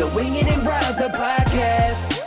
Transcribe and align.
the 0.00 0.06
Wing 0.16 0.34
It 0.34 0.46
and 0.46 0.66
Rise 0.66 0.98
Up 1.02 1.12
podcast. 1.12 2.18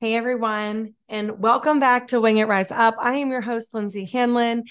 Hey 0.00 0.16
everyone, 0.16 0.94
and 1.08 1.38
welcome 1.38 1.78
back 1.78 2.08
to 2.08 2.20
Wing 2.20 2.38
It 2.38 2.48
Rise 2.48 2.72
Up. 2.72 2.96
I 2.98 3.18
am 3.18 3.30
your 3.30 3.42
host, 3.42 3.72
Lindsey 3.72 4.04
Hanlon, 4.06 4.64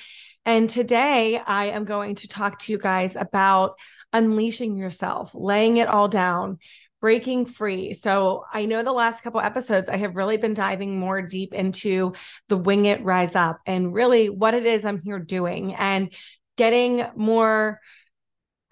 and 0.46 0.70
today 0.70 1.38
I 1.38 1.68
am 1.68 1.86
going 1.86 2.16
to 2.16 2.28
talk 2.28 2.60
to 2.60 2.74
you 2.74 2.78
guys 2.78 3.16
about 3.16 3.76
unleashing 4.12 4.76
yourself, 4.76 5.32
laying 5.34 5.78
it 5.78 5.88
all 5.88 6.10
down, 6.10 6.60
breaking 7.00 7.46
free. 7.46 7.94
So 7.94 8.44
I 8.54 8.66
know 8.66 8.84
the 8.84 8.92
last 8.92 9.24
couple 9.24 9.40
episodes 9.40 9.88
I 9.88 9.96
have 9.96 10.18
really 10.18 10.36
been 10.36 10.56
diving 10.56 11.00
more 11.00 11.22
deep 11.22 11.54
into 11.54 12.16
the 12.50 12.58
Wing 12.58 12.84
It 12.84 13.02
Rise 13.02 13.38
Up 13.38 13.62
and 13.66 13.94
really 13.94 14.28
what 14.28 14.56
it 14.56 14.66
is 14.66 14.84
I'm 14.84 15.02
here 15.02 15.20
doing 15.20 15.74
and 15.76 16.14
getting 16.58 17.06
more, 17.16 17.80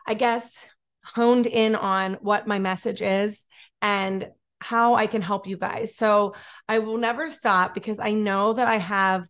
I 0.05 0.13
guess, 0.13 0.65
honed 1.03 1.47
in 1.47 1.75
on 1.75 2.15
what 2.21 2.47
my 2.47 2.59
message 2.59 3.01
is 3.01 3.43
and 3.81 4.27
how 4.59 4.95
I 4.95 5.07
can 5.07 5.21
help 5.21 5.47
you 5.47 5.57
guys. 5.57 5.95
So 5.95 6.35
I 6.67 6.79
will 6.79 6.97
never 6.97 7.29
stop 7.31 7.73
because 7.73 7.99
I 7.99 8.11
know 8.11 8.53
that 8.53 8.67
I 8.67 8.77
have 8.77 9.27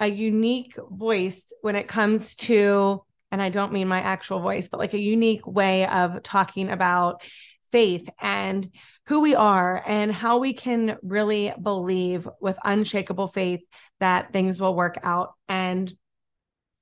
a 0.00 0.08
unique 0.08 0.76
voice 0.90 1.42
when 1.62 1.76
it 1.76 1.88
comes 1.88 2.34
to, 2.36 3.04
and 3.30 3.40
I 3.40 3.48
don't 3.48 3.72
mean 3.72 3.88
my 3.88 4.00
actual 4.00 4.40
voice, 4.40 4.68
but 4.68 4.80
like 4.80 4.94
a 4.94 4.98
unique 4.98 5.46
way 5.46 5.86
of 5.86 6.22
talking 6.22 6.68
about 6.68 7.22
faith 7.70 8.08
and 8.20 8.70
who 9.06 9.20
we 9.20 9.34
are 9.34 9.82
and 9.86 10.12
how 10.12 10.38
we 10.38 10.52
can 10.52 10.96
really 11.02 11.52
believe 11.60 12.28
with 12.40 12.58
unshakable 12.64 13.28
faith 13.28 13.60
that 14.00 14.32
things 14.32 14.60
will 14.60 14.74
work 14.74 14.98
out 15.02 15.34
and 15.48 15.92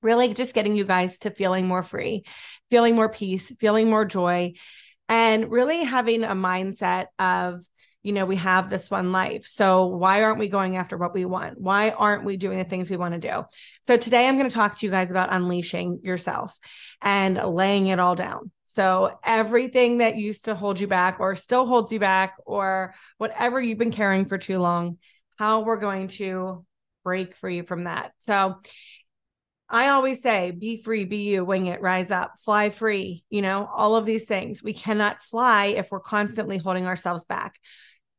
really 0.02 0.34
just 0.34 0.54
getting 0.54 0.76
you 0.76 0.84
guys 0.84 1.18
to 1.20 1.30
feeling 1.30 1.66
more 1.66 1.82
free, 1.82 2.24
feeling 2.70 2.94
more 2.94 3.08
peace, 3.08 3.52
feeling 3.60 3.88
more 3.88 4.04
joy, 4.04 4.52
and 5.08 5.50
really 5.50 5.84
having 5.84 6.24
a 6.24 6.34
mindset 6.34 7.06
of 7.18 7.60
you 8.02 8.12
know, 8.12 8.26
we 8.26 8.36
have 8.36 8.68
this 8.68 8.90
one 8.90 9.12
life. 9.12 9.46
So 9.46 9.86
why 9.86 10.22
aren't 10.22 10.38
we 10.38 10.48
going 10.48 10.76
after 10.76 10.96
what 10.96 11.14
we 11.14 11.24
want? 11.24 11.60
Why 11.60 11.90
aren't 11.90 12.24
we 12.24 12.36
doing 12.36 12.58
the 12.58 12.64
things 12.64 12.90
we 12.90 12.96
want 12.96 13.14
to 13.14 13.20
do? 13.20 13.44
So 13.82 13.96
today 13.96 14.26
I'm 14.26 14.36
going 14.36 14.48
to 14.48 14.54
talk 14.54 14.78
to 14.78 14.86
you 14.86 14.90
guys 14.90 15.10
about 15.10 15.32
unleashing 15.32 16.00
yourself 16.02 16.58
and 17.00 17.36
laying 17.36 17.86
it 17.86 18.00
all 18.00 18.16
down. 18.16 18.50
So 18.64 19.18
everything 19.22 19.98
that 19.98 20.16
used 20.16 20.46
to 20.46 20.54
hold 20.54 20.80
you 20.80 20.88
back 20.88 21.18
or 21.20 21.36
still 21.36 21.66
holds 21.66 21.92
you 21.92 22.00
back 22.00 22.34
or 22.44 22.94
whatever 23.18 23.60
you've 23.60 23.78
been 23.78 23.92
carrying 23.92 24.24
for 24.24 24.38
too 24.38 24.58
long, 24.58 24.98
how 25.38 25.60
we're 25.60 25.76
going 25.76 26.08
to 26.08 26.64
break 27.04 27.36
free 27.36 27.62
from 27.62 27.84
that. 27.84 28.12
So 28.18 28.56
I 29.72 29.88
always 29.88 30.20
say, 30.22 30.50
be 30.50 30.76
free, 30.76 31.04
be 31.04 31.16
you, 31.16 31.44
wing 31.44 31.66
it, 31.66 31.80
rise 31.80 32.10
up, 32.10 32.34
fly 32.38 32.70
free, 32.70 33.24
you 33.30 33.42
know, 33.42 33.68
all 33.74 33.96
of 33.96 34.04
these 34.06 34.26
things. 34.26 34.62
We 34.62 34.74
cannot 34.74 35.22
fly 35.22 35.66
if 35.66 35.90
we're 35.90 36.00
constantly 36.00 36.58
holding 36.58 36.86
ourselves 36.86 37.24
back 37.24 37.58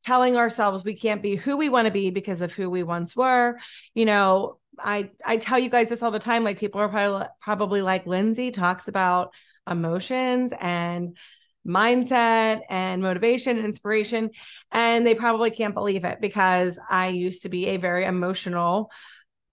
telling 0.03 0.35
ourselves 0.35 0.83
we 0.83 0.95
can't 0.95 1.21
be 1.21 1.35
who 1.35 1.57
we 1.57 1.69
want 1.69 1.85
to 1.85 1.91
be 1.91 2.09
because 2.09 2.41
of 2.41 2.53
who 2.53 2.69
we 2.69 2.83
once 2.83 3.15
were 3.15 3.57
you 3.93 4.05
know 4.05 4.57
i 4.79 5.09
i 5.25 5.38
tell 5.38 5.57
you 5.57 5.69
guys 5.69 5.89
this 5.89 6.03
all 6.03 6.11
the 6.11 6.19
time 6.19 6.44
like 6.44 6.59
people 6.59 6.81
are 6.81 6.89
probably 6.89 7.28
probably 7.41 7.81
like 7.81 8.05
lindsey 8.05 8.51
talks 8.51 8.88
about 8.88 9.31
emotions 9.69 10.51
and 10.59 11.17
mindset 11.66 12.61
and 12.69 13.01
motivation 13.01 13.55
and 13.55 13.66
inspiration 13.66 14.29
and 14.72 15.07
they 15.07 15.16
probably 15.16 15.49
can't 15.49 15.73
believe 15.73 16.03
it 16.03 16.19
because 16.19 16.78
i 16.89 17.07
used 17.07 17.44
to 17.44 17.49
be 17.49 17.67
a 17.67 17.78
very 17.78 18.03
emotional 18.03 18.91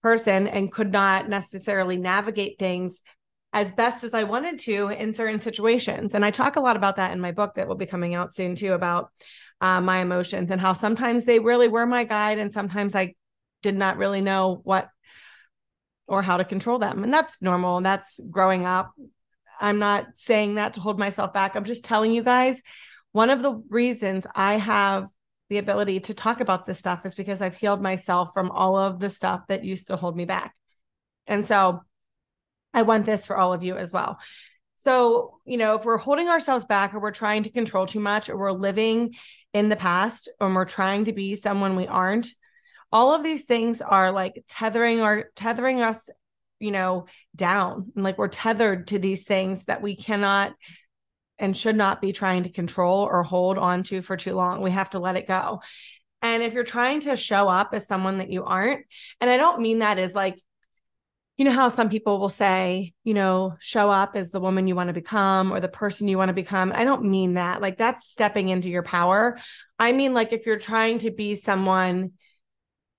person 0.01 0.47
and 0.47 0.71
could 0.71 0.91
not 0.91 1.29
necessarily 1.29 1.97
navigate 1.97 2.57
things 2.57 3.01
as 3.53 3.71
best 3.71 4.03
as 4.03 4.13
I 4.13 4.23
wanted 4.23 4.59
to 4.59 4.87
in 4.87 5.13
certain 5.13 5.39
situations. 5.39 6.15
And 6.15 6.23
I 6.23 6.31
talk 6.31 6.55
a 6.55 6.61
lot 6.61 6.77
about 6.77 6.95
that 6.95 7.11
in 7.11 7.19
my 7.19 7.31
book 7.31 7.55
that 7.55 7.67
will 7.67 7.75
be 7.75 7.85
coming 7.85 8.15
out 8.15 8.33
soon 8.33 8.55
too 8.55 8.73
about 8.73 9.11
uh, 9.59 9.81
my 9.81 9.99
emotions 9.99 10.51
and 10.51 10.61
how 10.61 10.73
sometimes 10.73 11.25
they 11.25 11.39
really 11.39 11.67
were 11.67 11.85
my 11.85 12.03
guide 12.03 12.39
and 12.39 12.51
sometimes 12.51 12.95
I 12.95 13.15
did 13.61 13.75
not 13.75 13.97
really 13.97 14.21
know 14.21 14.61
what 14.63 14.89
or 16.07 16.21
how 16.21 16.37
to 16.37 16.45
control 16.45 16.79
them. 16.79 17.03
And 17.03 17.13
that's 17.13 17.41
normal. 17.41 17.77
And 17.77 17.85
that's 17.85 18.19
growing 18.29 18.65
up. 18.65 18.93
I'm 19.59 19.79
not 19.79 20.07
saying 20.15 20.55
that 20.55 20.73
to 20.73 20.81
hold 20.81 20.97
myself 20.97 21.33
back. 21.33 21.55
I'm 21.55 21.63
just 21.63 21.83
telling 21.83 22.13
you 22.13 22.23
guys 22.23 22.61
one 23.11 23.29
of 23.29 23.41
the 23.41 23.61
reasons 23.69 24.25
I 24.33 24.57
have 24.57 25.07
the 25.51 25.57
ability 25.57 25.99
to 25.99 26.13
talk 26.13 26.39
about 26.39 26.65
this 26.65 26.79
stuff 26.79 27.05
is 27.05 27.13
because 27.13 27.41
I've 27.41 27.57
healed 27.57 27.81
myself 27.81 28.33
from 28.33 28.51
all 28.51 28.77
of 28.77 28.99
the 28.99 29.09
stuff 29.09 29.41
that 29.49 29.65
used 29.65 29.87
to 29.87 29.97
hold 29.97 30.15
me 30.15 30.23
back. 30.23 30.55
And 31.27 31.45
so 31.45 31.81
I 32.73 32.83
want 32.83 33.05
this 33.05 33.25
for 33.25 33.35
all 33.35 33.51
of 33.51 33.61
you 33.61 33.75
as 33.75 33.91
well. 33.91 34.17
So, 34.77 35.41
you 35.43 35.57
know, 35.57 35.75
if 35.75 35.83
we're 35.83 35.97
holding 35.97 36.29
ourselves 36.29 36.63
back 36.63 36.93
or 36.93 37.01
we're 37.01 37.11
trying 37.11 37.43
to 37.43 37.51
control 37.51 37.85
too 37.85 37.99
much 37.99 38.29
or 38.29 38.37
we're 38.37 38.53
living 38.53 39.15
in 39.53 39.67
the 39.67 39.75
past 39.75 40.29
and 40.39 40.55
we're 40.55 40.63
trying 40.63 41.03
to 41.03 41.11
be 41.11 41.35
someone 41.35 41.75
we 41.75 41.85
aren't, 41.85 42.29
all 42.89 43.13
of 43.13 43.21
these 43.21 43.43
things 43.43 43.81
are 43.81 44.09
like 44.13 44.45
tethering 44.47 45.01
or 45.01 45.31
tethering 45.35 45.81
us, 45.81 46.09
you 46.59 46.71
know, 46.71 47.07
down. 47.35 47.91
And 47.93 48.05
like 48.05 48.17
we're 48.17 48.29
tethered 48.29 48.87
to 48.87 48.99
these 48.99 49.25
things 49.25 49.65
that 49.65 49.81
we 49.81 49.97
cannot 49.97 50.53
and 51.41 51.57
should 51.57 51.75
not 51.75 51.99
be 51.99 52.13
trying 52.13 52.43
to 52.43 52.49
control 52.49 53.03
or 53.03 53.23
hold 53.23 53.57
on 53.57 53.83
to 53.83 54.01
for 54.01 54.15
too 54.15 54.33
long. 54.33 54.61
We 54.61 54.71
have 54.71 54.91
to 54.91 54.99
let 54.99 55.17
it 55.17 55.27
go. 55.27 55.61
And 56.21 56.43
if 56.43 56.53
you're 56.53 56.63
trying 56.63 57.01
to 57.01 57.15
show 57.15 57.49
up 57.49 57.73
as 57.73 57.87
someone 57.87 58.19
that 58.19 58.29
you 58.29 58.45
aren't, 58.45 58.85
and 59.19 59.29
I 59.29 59.37
don't 59.37 59.61
mean 59.61 59.79
that 59.79 59.99
as 59.99 60.15
like 60.15 60.37
you 61.37 61.45
know 61.45 61.51
how 61.51 61.69
some 61.69 61.89
people 61.89 62.19
will 62.19 62.29
say, 62.29 62.93
you 63.03 63.15
know, 63.15 63.55
show 63.59 63.89
up 63.89 64.15
as 64.15 64.29
the 64.29 64.39
woman 64.39 64.67
you 64.67 64.75
want 64.75 64.89
to 64.89 64.93
become 64.93 65.51
or 65.51 65.59
the 65.59 65.67
person 65.67 66.07
you 66.07 66.17
want 66.17 66.29
to 66.29 66.33
become. 66.33 66.71
I 66.75 66.83
don't 66.83 67.05
mean 67.05 67.33
that. 67.33 67.61
Like 67.61 67.77
that's 67.77 68.07
stepping 68.07 68.49
into 68.49 68.69
your 68.69 68.83
power. 68.83 69.39
I 69.79 69.91
mean, 69.91 70.13
like 70.13 70.33
if 70.33 70.45
you're 70.45 70.59
trying 70.59 70.99
to 70.99 71.09
be 71.09 71.35
someone 71.35 72.11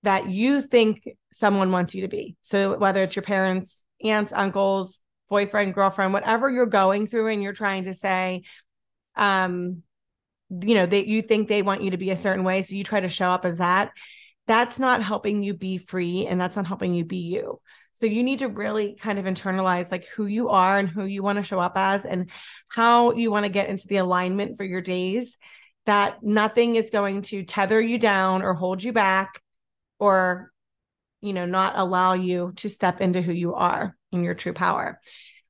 that 0.01 0.27
you 0.29 0.61
think 0.61 1.07
someone 1.31 1.71
wants 1.71 1.95
you 1.95 2.01
to 2.01 2.09
be. 2.09 2.35
So 2.41 2.77
whether 2.77 3.01
it's 3.03 3.15
your 3.15 3.23
parents, 3.23 3.81
aunts, 4.03 4.33
uncles, 4.33 4.99
boyfriend, 5.33 5.73
girlfriend, 5.73 6.13
whatever 6.13 6.47
you're 6.47 6.67
going 6.67 7.07
through 7.07 7.29
and 7.29 7.41
you're 7.41 7.53
trying 7.53 7.85
to 7.85 7.93
say, 7.95 8.43
um, 9.15 9.81
you 10.61 10.75
know, 10.75 10.85
that 10.85 11.07
you 11.07 11.23
think 11.23 11.49
they 11.49 11.63
want 11.63 11.81
you 11.81 11.89
to 11.89 11.97
be 11.97 12.11
a 12.11 12.17
certain 12.17 12.43
way. 12.43 12.61
So 12.61 12.75
you 12.75 12.83
try 12.83 12.99
to 12.99 13.09
show 13.09 13.31
up 13.31 13.43
as 13.43 13.57
that. 13.57 13.89
That's 14.45 14.77
not 14.77 15.01
helping 15.01 15.41
you 15.41 15.55
be 15.55 15.79
free 15.79 16.27
and 16.27 16.39
that's 16.39 16.55
not 16.55 16.67
helping 16.67 16.93
you 16.93 17.03
be 17.03 17.17
you. 17.17 17.59
So 17.93 18.05
you 18.05 18.21
need 18.21 18.39
to 18.39 18.47
really 18.47 18.95
kind 18.95 19.17
of 19.17 19.25
internalize 19.25 19.91
like 19.91 20.05
who 20.15 20.27
you 20.27 20.49
are 20.49 20.77
and 20.77 20.87
who 20.87 21.03
you 21.03 21.23
want 21.23 21.37
to 21.39 21.43
show 21.43 21.59
up 21.59 21.73
as 21.77 22.05
and 22.05 22.29
how 22.67 23.13
you 23.13 23.31
want 23.31 23.45
to 23.45 23.49
get 23.49 23.69
into 23.69 23.87
the 23.87 23.97
alignment 23.97 24.55
for 24.55 24.63
your 24.63 24.81
days 24.81 25.35
that 25.87 26.21
nothing 26.21 26.75
is 26.75 26.91
going 26.91 27.23
to 27.23 27.41
tether 27.43 27.81
you 27.81 27.97
down 27.97 28.43
or 28.43 28.53
hold 28.53 28.83
you 28.83 28.93
back 28.93 29.41
or 29.97 30.52
you 31.23 31.33
know 31.33 31.45
not 31.45 31.77
allow 31.77 32.13
you 32.13 32.53
to 32.57 32.69
step 32.69 33.01
into 33.01 33.21
who 33.21 33.31
you 33.31 33.55
are 33.55 33.95
in 34.11 34.23
your 34.23 34.35
true 34.35 34.53
power. 34.53 34.99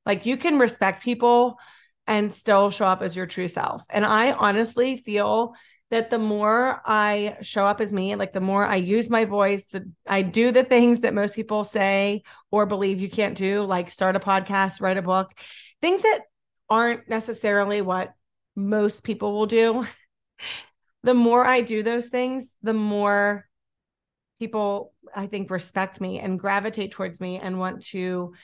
Like 0.06 0.26
you 0.26 0.36
can 0.36 0.58
respect 0.58 1.02
people 1.02 1.58
and 2.06 2.32
still 2.32 2.70
show 2.70 2.86
up 2.86 3.02
as 3.02 3.16
your 3.16 3.26
true 3.26 3.48
self. 3.48 3.84
And 3.90 4.04
I 4.04 4.32
honestly 4.32 4.96
feel 4.96 5.54
that 5.90 6.10
the 6.10 6.18
more 6.18 6.80
I 6.84 7.36
show 7.42 7.66
up 7.66 7.80
as 7.80 7.92
me, 7.92 8.14
like 8.16 8.32
the 8.32 8.40
more 8.40 8.64
I 8.64 8.76
use 8.76 9.10
my 9.10 9.24
voice, 9.24 9.72
I 10.06 10.22
do 10.22 10.50
the 10.50 10.64
things 10.64 11.00
that 11.00 11.14
most 11.14 11.34
people 11.34 11.64
say 11.64 12.22
or 12.50 12.66
believe 12.66 13.00
you 13.00 13.10
can't 13.10 13.36
do, 13.36 13.62
like 13.62 13.90
start 13.90 14.16
a 14.16 14.20
podcast, 14.20 14.80
write 14.80 14.96
a 14.96 15.02
book, 15.02 15.32
things 15.80 16.02
that 16.02 16.20
aren't 16.68 17.08
necessarily 17.08 17.80
what 17.80 18.12
most 18.56 19.02
people 19.02 19.32
will 19.32 19.46
do. 19.46 19.86
the 21.02 21.14
more 21.14 21.44
I 21.44 21.60
do 21.60 21.82
those 21.82 22.08
things, 22.08 22.54
the 22.62 22.74
more 22.74 23.46
people 24.44 24.92
I 25.14 25.26
think 25.26 25.50
respect 25.50 26.00
me 26.00 26.18
and 26.18 26.38
gravitate 26.38 26.92
towards 26.92 27.20
me 27.20 27.38
and 27.38 27.58
want 27.58 27.84
to, 27.86 28.34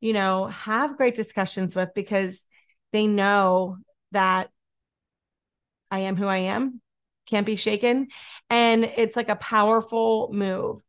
you 0.00 0.12
know, 0.12 0.46
have 0.46 0.96
great 0.96 1.14
discussions 1.14 1.74
with 1.74 1.90
because 1.94 2.44
they 2.92 3.06
know 3.06 3.78
that 4.12 4.50
I 5.90 6.00
am 6.00 6.16
who 6.16 6.26
I 6.26 6.38
am 6.38 6.80
can't 7.26 7.46
be 7.46 7.56
shaken. 7.56 8.08
And 8.50 8.84
it's 8.84 9.16
like 9.16 9.28
a 9.28 9.36
powerful 9.36 10.30
move. 10.32 10.80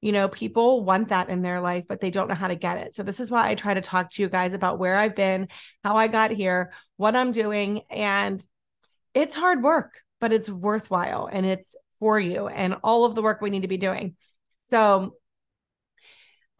you 0.00 0.12
know, 0.12 0.28
people 0.28 0.84
want 0.84 1.08
that 1.08 1.30
in 1.30 1.40
their 1.40 1.62
life, 1.62 1.86
but 1.88 2.00
they 2.00 2.10
don't 2.10 2.28
know 2.28 2.34
how 2.34 2.48
to 2.48 2.54
get 2.54 2.76
it. 2.76 2.94
So, 2.94 3.02
this 3.02 3.20
is 3.20 3.30
why 3.30 3.48
I 3.48 3.54
try 3.54 3.72
to 3.74 3.80
talk 3.80 4.10
to 4.10 4.22
you 4.22 4.28
guys 4.28 4.52
about 4.52 4.78
where 4.78 4.96
I've 4.96 5.16
been, 5.16 5.48
how 5.82 5.96
I 5.96 6.08
got 6.08 6.30
here, 6.30 6.72
what 6.98 7.16
I'm 7.16 7.32
doing. 7.32 7.82
And 7.90 8.44
it's 9.14 9.34
hard 9.34 9.62
work, 9.62 10.00
but 10.20 10.32
it's 10.32 10.50
worthwhile 10.50 11.26
and 11.32 11.46
it's 11.46 11.74
for 12.04 12.20
you 12.20 12.48
and 12.48 12.76
all 12.84 13.06
of 13.06 13.14
the 13.14 13.22
work 13.22 13.40
we 13.40 13.48
need 13.48 13.62
to 13.62 13.66
be 13.68 13.78
doing. 13.78 14.14
So, 14.64 15.14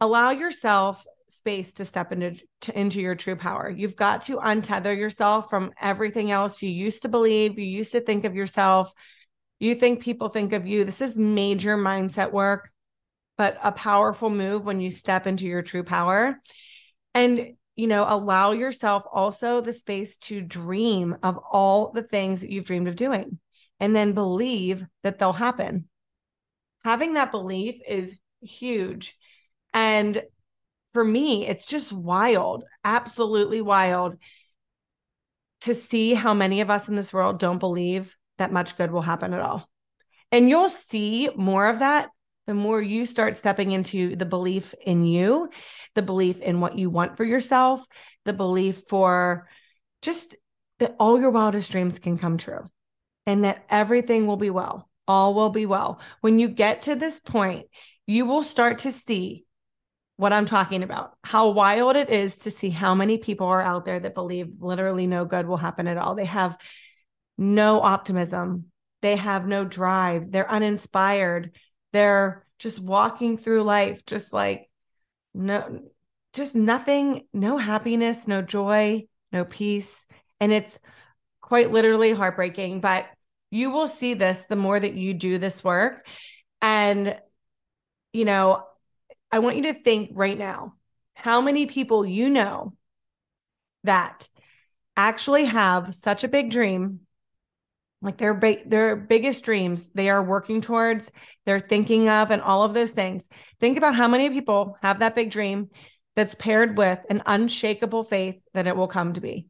allow 0.01 0.31
yourself 0.31 1.05
space 1.27 1.71
to 1.73 1.85
step 1.85 2.11
into 2.11 2.43
to, 2.61 2.79
into 2.79 2.99
your 2.99 3.13
true 3.13 3.35
power. 3.35 3.69
You've 3.69 3.95
got 3.95 4.23
to 4.23 4.37
untether 4.37 4.97
yourself 4.97 5.51
from 5.51 5.71
everything 5.79 6.31
else 6.31 6.63
you 6.63 6.71
used 6.71 7.03
to 7.03 7.09
believe, 7.09 7.59
you 7.59 7.65
used 7.65 7.91
to 7.91 8.01
think 8.01 8.25
of 8.25 8.33
yourself. 8.33 8.91
You 9.59 9.75
think 9.75 10.01
people 10.01 10.29
think 10.29 10.51
of 10.51 10.65
you. 10.65 10.83
This 10.83 10.99
is 10.99 11.15
major 11.15 11.77
mindset 11.77 12.31
work, 12.31 12.71
but 13.37 13.55
a 13.61 13.71
powerful 13.71 14.31
move 14.31 14.65
when 14.65 14.81
you 14.81 14.89
step 14.89 15.27
into 15.27 15.45
your 15.45 15.61
true 15.61 15.83
power. 15.83 16.41
And 17.13 17.53
you 17.75 17.85
know, 17.85 18.03
allow 18.07 18.53
yourself 18.53 19.03
also 19.13 19.61
the 19.61 19.73
space 19.73 20.17
to 20.17 20.41
dream 20.41 21.17
of 21.21 21.37
all 21.37 21.91
the 21.91 22.01
things 22.01 22.41
that 22.41 22.49
you've 22.49 22.65
dreamed 22.65 22.87
of 22.87 22.95
doing 22.95 23.37
and 23.79 23.95
then 23.95 24.13
believe 24.13 24.85
that 25.03 25.19
they'll 25.19 25.33
happen. 25.33 25.87
Having 26.83 27.13
that 27.13 27.31
belief 27.31 27.79
is 27.87 28.17
huge. 28.41 29.17
And 29.73 30.21
for 30.93 31.03
me, 31.03 31.47
it's 31.47 31.65
just 31.65 31.91
wild, 31.91 32.63
absolutely 32.83 33.61
wild 33.61 34.17
to 35.61 35.73
see 35.75 36.13
how 36.13 36.33
many 36.33 36.61
of 36.61 36.69
us 36.69 36.87
in 36.87 36.95
this 36.95 37.11
world 37.11 37.39
don't 37.39 37.59
believe 37.59 38.15
that 38.37 38.53
much 38.53 38.77
good 38.77 38.91
will 38.91 39.01
happen 39.01 39.33
at 39.33 39.41
all. 39.41 39.67
And 40.31 40.49
you'll 40.49 40.69
see 40.69 41.29
more 41.35 41.67
of 41.67 41.79
that 41.79 42.09
the 42.47 42.53
more 42.53 42.81
you 42.81 43.05
start 43.05 43.35
stepping 43.35 43.71
into 43.71 44.15
the 44.15 44.25
belief 44.25 44.75
in 44.85 45.03
you, 45.03 45.49
the 45.95 46.01
belief 46.01 46.41
in 46.41 46.59
what 46.59 46.77
you 46.77 46.89
want 46.89 47.17
for 47.17 47.23
yourself, 47.23 47.85
the 48.23 48.33
belief 48.33 48.83
for 48.87 49.47
just 50.01 50.35
that 50.79 50.95
all 50.99 51.19
your 51.19 51.31
wildest 51.31 51.71
dreams 51.71 51.97
can 51.97 52.17
come 52.17 52.37
true 52.37 52.69
and 53.25 53.43
that 53.43 53.65
everything 53.69 54.27
will 54.27 54.37
be 54.37 54.49
well. 54.49 54.89
All 55.07 55.33
will 55.33 55.49
be 55.49 55.65
well. 55.65 55.99
When 56.21 56.39
you 56.39 56.47
get 56.47 56.83
to 56.83 56.95
this 56.95 57.19
point, 57.19 57.67
you 58.07 58.25
will 58.25 58.43
start 58.43 58.79
to 58.79 58.91
see 58.91 59.45
what 60.17 60.33
I'm 60.33 60.45
talking 60.45 60.83
about. 60.83 61.17
How 61.23 61.49
wild 61.49 61.95
it 61.95 62.09
is 62.09 62.37
to 62.39 62.51
see 62.51 62.69
how 62.69 62.95
many 62.95 63.17
people 63.17 63.47
are 63.47 63.61
out 63.61 63.85
there 63.85 63.99
that 63.99 64.15
believe 64.15 64.47
literally 64.59 65.07
no 65.07 65.25
good 65.25 65.47
will 65.47 65.57
happen 65.57 65.87
at 65.87 65.97
all. 65.97 66.15
They 66.15 66.25
have 66.25 66.57
no 67.37 67.81
optimism, 67.81 68.65
they 69.01 69.17
have 69.17 69.45
no 69.45 69.65
drive, 69.65 70.31
they're 70.31 70.49
uninspired, 70.49 71.51
they're 71.91 72.45
just 72.59 72.79
walking 72.79 73.35
through 73.35 73.63
life, 73.63 74.05
just 74.05 74.31
like 74.31 74.69
no, 75.33 75.81
just 76.31 76.55
nothing, 76.55 77.27
no 77.33 77.57
happiness, 77.57 78.27
no 78.27 78.41
joy, 78.41 79.05
no 79.33 79.43
peace. 79.43 80.05
And 80.39 80.53
it's 80.53 80.79
quite 81.41 81.71
literally 81.71 82.13
heartbreaking, 82.13 82.79
but 82.79 83.05
you 83.55 83.71
will 83.71 83.87
see 83.87 84.13
this 84.13 84.41
the 84.49 84.55
more 84.57 84.77
that 84.77 84.95
you 84.95 85.13
do 85.13 85.37
this 85.37 85.63
work. 85.63 86.05
And, 86.61 87.17
you 88.11 88.25
know, 88.25 88.63
I 89.31 89.39
want 89.39 89.55
you 89.55 89.63
to 89.63 89.73
think 89.73 90.11
right 90.13 90.37
now 90.37 90.73
how 91.13 91.39
many 91.39 91.65
people 91.65 92.05
you 92.05 92.29
know 92.29 92.73
that 93.85 94.27
actually 94.97 95.45
have 95.45 95.95
such 95.95 96.23
a 96.23 96.27
big 96.27 96.51
dream 96.51 96.99
like 98.01 98.17
their 98.17 98.39
their 98.65 98.95
biggest 98.95 99.43
dreams 99.43 99.89
they 99.95 100.09
are 100.09 100.21
working 100.21 100.61
towards 100.61 101.11
they're 101.45 101.59
thinking 101.59 102.09
of 102.09 102.31
and 102.31 102.41
all 102.41 102.63
of 102.63 102.73
those 102.73 102.91
things 102.91 103.27
think 103.59 103.77
about 103.77 103.95
how 103.95 104.07
many 104.07 104.29
people 104.29 104.77
have 104.81 104.99
that 104.99 105.15
big 105.15 105.31
dream 105.31 105.69
that's 106.15 106.35
paired 106.35 106.77
with 106.77 106.99
an 107.09 107.21
unshakable 107.25 108.03
faith 108.03 108.41
that 108.53 108.67
it 108.67 108.75
will 108.75 108.87
come 108.87 109.13
to 109.13 109.21
be 109.21 109.47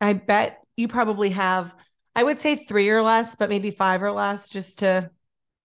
i 0.00 0.12
bet 0.12 0.58
you 0.76 0.88
probably 0.88 1.30
have 1.30 1.74
i 2.14 2.22
would 2.22 2.40
say 2.40 2.56
3 2.56 2.88
or 2.90 3.02
less 3.02 3.36
but 3.36 3.48
maybe 3.48 3.70
5 3.70 4.02
or 4.02 4.12
less 4.12 4.48
just 4.48 4.80
to 4.80 5.10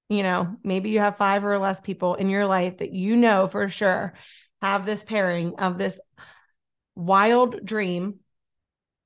you 0.10 0.24
know, 0.24 0.56
maybe 0.64 0.90
you 0.90 1.00
have 1.00 1.18
five 1.18 1.44
or 1.44 1.58
less 1.58 1.82
people 1.82 2.16
in 2.16 2.30
your 2.30 2.48
life 2.48 2.78
that 2.78 2.94
you 2.94 3.18
know 3.18 3.48
for 3.48 3.68
sure 3.68 4.14
have 4.62 4.86
this 4.86 5.04
pairing 5.04 5.56
of 5.60 5.78
this 5.78 6.00
wild 6.96 7.66
dream 7.66 8.20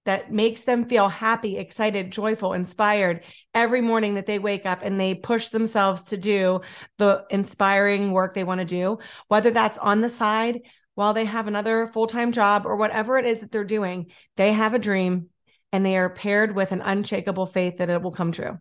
that 0.05 0.31
makes 0.31 0.61
them 0.61 0.85
feel 0.85 1.09
happy, 1.09 1.57
excited, 1.57 2.11
joyful, 2.11 2.53
inspired 2.53 3.23
every 3.53 3.81
morning 3.81 4.15
that 4.15 4.25
they 4.25 4.39
wake 4.39 4.65
up 4.65 4.79
and 4.81 4.99
they 4.99 5.13
push 5.13 5.49
themselves 5.49 6.03
to 6.05 6.17
do 6.17 6.61
the 6.97 7.23
inspiring 7.29 8.11
work 8.11 8.33
they 8.33 8.43
want 8.43 8.59
to 8.59 8.65
do, 8.65 8.97
whether 9.27 9.51
that's 9.51 9.77
on 9.77 10.01
the 10.01 10.09
side 10.09 10.61
while 10.95 11.13
they 11.13 11.25
have 11.25 11.47
another 11.47 11.87
full 11.87 12.07
time 12.07 12.31
job 12.31 12.65
or 12.65 12.75
whatever 12.75 13.17
it 13.17 13.25
is 13.25 13.39
that 13.39 13.51
they're 13.51 13.63
doing, 13.63 14.07
they 14.37 14.53
have 14.53 14.73
a 14.73 14.79
dream 14.79 15.29
and 15.71 15.85
they 15.85 15.97
are 15.97 16.09
paired 16.09 16.55
with 16.55 16.71
an 16.71 16.81
unshakable 16.81 17.45
faith 17.45 17.77
that 17.77 17.89
it 17.89 18.01
will 18.01 18.11
come 18.11 18.31
true. 18.31 18.59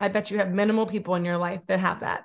I 0.00 0.08
bet 0.08 0.30
you 0.30 0.38
have 0.38 0.50
minimal 0.50 0.86
people 0.86 1.14
in 1.14 1.24
your 1.24 1.38
life 1.38 1.62
that 1.68 1.80
have 1.80 2.00
that. 2.00 2.24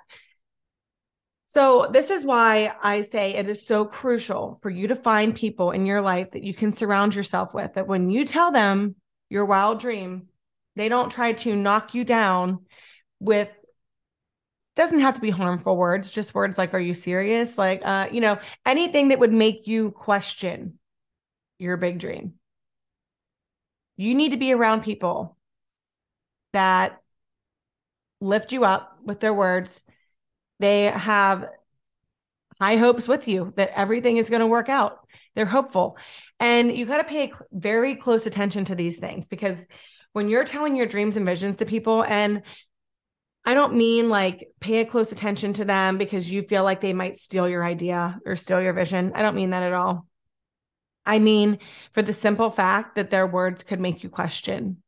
So, 1.46 1.88
this 1.90 2.10
is 2.10 2.24
why 2.24 2.74
I 2.82 3.00
say 3.00 3.34
it 3.34 3.48
is 3.48 3.66
so 3.66 3.86
crucial 3.86 4.58
for 4.60 4.68
you 4.68 4.88
to 4.88 4.96
find 4.96 5.34
people 5.34 5.70
in 5.70 5.86
your 5.86 6.02
life 6.02 6.32
that 6.32 6.44
you 6.44 6.52
can 6.52 6.72
surround 6.72 7.14
yourself 7.14 7.54
with. 7.54 7.74
That 7.74 7.86
when 7.86 8.10
you 8.10 8.26
tell 8.26 8.52
them 8.52 8.96
your 9.30 9.46
wild 9.46 9.80
dream, 9.80 10.28
they 10.76 10.90
don't 10.90 11.10
try 11.10 11.32
to 11.32 11.56
knock 11.56 11.94
you 11.94 12.04
down 12.04 12.66
with 13.18 13.50
doesn't 14.78 15.00
have 15.00 15.14
to 15.14 15.20
be 15.20 15.30
harmful 15.30 15.76
words, 15.76 16.10
just 16.10 16.34
words 16.34 16.56
like, 16.56 16.72
Are 16.72 16.80
you 16.80 16.94
serious? 16.94 17.58
Like, 17.58 17.82
uh, 17.84 18.08
you 18.12 18.20
know, 18.20 18.38
anything 18.64 19.08
that 19.08 19.18
would 19.18 19.32
make 19.32 19.66
you 19.66 19.90
question 19.90 20.78
your 21.58 21.76
big 21.76 21.98
dream. 21.98 22.34
You 23.98 24.14
need 24.14 24.30
to 24.30 24.38
be 24.38 24.52
around 24.52 24.84
people 24.84 25.36
that 26.54 27.02
lift 28.20 28.52
you 28.52 28.64
up 28.64 28.96
with 29.04 29.20
their 29.20 29.34
words. 29.34 29.82
They 30.60 30.84
have 30.84 31.50
high 32.60 32.76
hopes 32.76 33.06
with 33.06 33.28
you 33.28 33.52
that 33.56 33.76
everything 33.76 34.16
is 34.16 34.30
going 34.30 34.40
to 34.40 34.46
work 34.46 34.68
out. 34.68 35.06
They're 35.34 35.46
hopeful. 35.46 35.98
And 36.40 36.74
you 36.74 36.86
got 36.86 36.98
to 36.98 37.04
pay 37.04 37.32
very 37.52 37.96
close 37.96 38.26
attention 38.26 38.64
to 38.66 38.74
these 38.74 38.98
things 38.98 39.28
because 39.28 39.66
when 40.12 40.28
you're 40.28 40.44
telling 40.44 40.74
your 40.74 40.86
dreams 40.86 41.16
and 41.16 41.26
visions 41.26 41.58
to 41.58 41.66
people, 41.66 42.02
and 42.02 42.42
I 43.44 43.54
don't 43.54 43.76
mean 43.76 44.10
like 44.10 44.48
pay 44.60 44.80
a 44.80 44.84
close 44.84 45.12
attention 45.12 45.52
to 45.54 45.64
them 45.64 45.98
because 45.98 46.30
you 46.30 46.42
feel 46.42 46.64
like 46.64 46.80
they 46.80 46.92
might 46.92 47.18
steal 47.18 47.48
your 47.48 47.64
idea 47.64 48.18
or 48.24 48.36
steal 48.36 48.60
your 48.60 48.72
vision. 48.72 49.12
I 49.14 49.22
don't 49.22 49.36
mean 49.36 49.50
that 49.50 49.62
at 49.62 49.72
all. 49.72 50.07
I 51.08 51.18
mean, 51.18 51.58
for 51.92 52.02
the 52.02 52.12
simple 52.12 52.50
fact 52.50 52.96
that 52.96 53.08
their 53.08 53.26
words 53.26 53.62
could 53.62 53.80
make 53.80 54.02
you 54.04 54.10
question 54.10 54.82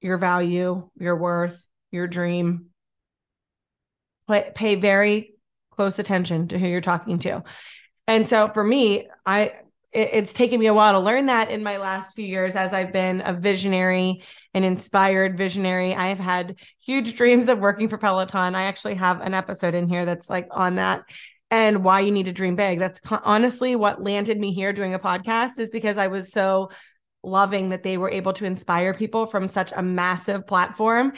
your 0.00 0.18
value, 0.18 0.90
your 0.98 1.16
worth, 1.16 1.64
your 1.92 2.08
dream. 2.08 2.66
Play, 4.26 4.50
pay 4.54 4.74
very 4.74 5.36
close 5.70 5.98
attention 5.98 6.48
to 6.48 6.58
who 6.58 6.66
you're 6.66 6.80
talking 6.80 7.20
to. 7.20 7.44
And 8.08 8.28
so 8.28 8.50
for 8.52 8.64
me, 8.64 9.08
I 9.24 9.52
it, 9.92 10.10
it's 10.12 10.32
taken 10.32 10.58
me 10.58 10.66
a 10.66 10.74
while 10.74 10.94
to 10.94 10.98
learn 10.98 11.26
that 11.26 11.50
in 11.50 11.62
my 11.62 11.76
last 11.76 12.16
few 12.16 12.26
years 12.26 12.56
as 12.56 12.74
I've 12.74 12.92
been 12.92 13.22
a 13.24 13.32
visionary 13.32 14.24
an 14.54 14.64
inspired 14.64 15.36
visionary. 15.36 15.94
I 15.94 16.08
have 16.08 16.18
had 16.18 16.58
huge 16.80 17.14
dreams 17.16 17.48
of 17.48 17.58
working 17.58 17.88
for 17.88 17.98
Peloton. 17.98 18.54
I 18.54 18.64
actually 18.64 18.94
have 18.94 19.20
an 19.20 19.34
episode 19.34 19.74
in 19.74 19.88
here 19.88 20.04
that's 20.04 20.30
like 20.30 20.48
on 20.52 20.76
that 20.76 21.04
and 21.54 21.84
why 21.84 22.00
you 22.00 22.10
need 22.10 22.26
to 22.26 22.32
dream 22.32 22.56
big. 22.56 22.80
That's 22.80 23.00
honestly 23.22 23.76
what 23.76 24.02
landed 24.02 24.40
me 24.40 24.52
here 24.52 24.72
doing 24.72 24.92
a 24.92 24.98
podcast 24.98 25.60
is 25.60 25.70
because 25.70 25.96
I 25.96 26.08
was 26.08 26.32
so 26.32 26.70
loving 27.22 27.68
that 27.68 27.84
they 27.84 27.96
were 27.96 28.10
able 28.10 28.32
to 28.32 28.44
inspire 28.44 28.92
people 28.92 29.26
from 29.26 29.46
such 29.46 29.72
a 29.74 29.80
massive 29.80 30.48
platform 30.48 31.12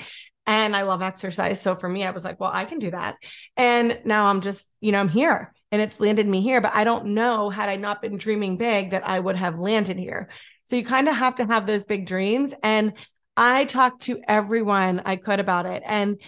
and 0.47 0.76
I 0.76 0.83
love 0.83 1.00
exercise. 1.00 1.61
So 1.62 1.75
for 1.75 1.88
me, 1.88 2.05
I 2.05 2.11
was 2.11 2.23
like, 2.23 2.38
well, 2.38 2.50
I 2.52 2.66
can 2.66 2.78
do 2.78 2.90
that. 2.90 3.16
And 3.57 3.99
now 4.05 4.26
I'm 4.26 4.43
just, 4.43 4.69
you 4.81 4.93
know, 4.93 5.00
I'm 5.00 5.09
here 5.09 5.55
and 5.73 5.81
it's 5.81 6.00
landed 6.00 6.28
me 6.28 6.43
here. 6.43 6.61
But 6.61 6.75
I 6.75 6.85
don't 6.85 7.14
know, 7.14 7.49
had 7.49 7.71
I 7.71 7.76
not 7.76 8.02
been 8.02 8.19
dreaming 8.19 8.59
big, 8.59 8.90
that 8.90 9.09
I 9.09 9.19
would 9.19 9.37
have 9.37 9.59
landed 9.59 9.97
here. 9.97 10.28
So 10.66 10.76
you 10.76 10.85
kind 10.85 11.09
of 11.09 11.16
have 11.16 11.37
to 11.37 11.47
have 11.47 11.66
those 11.66 11.87
big 11.87 12.07
dreams. 12.07 12.52
And 12.62 12.93
I 13.38 13.64
talked 13.64 14.02
to 14.02 14.21
everyone 14.28 15.00
I 15.07 15.16
could 15.16 15.40
about 15.40 15.64
it. 15.64 15.83
And 15.87 16.21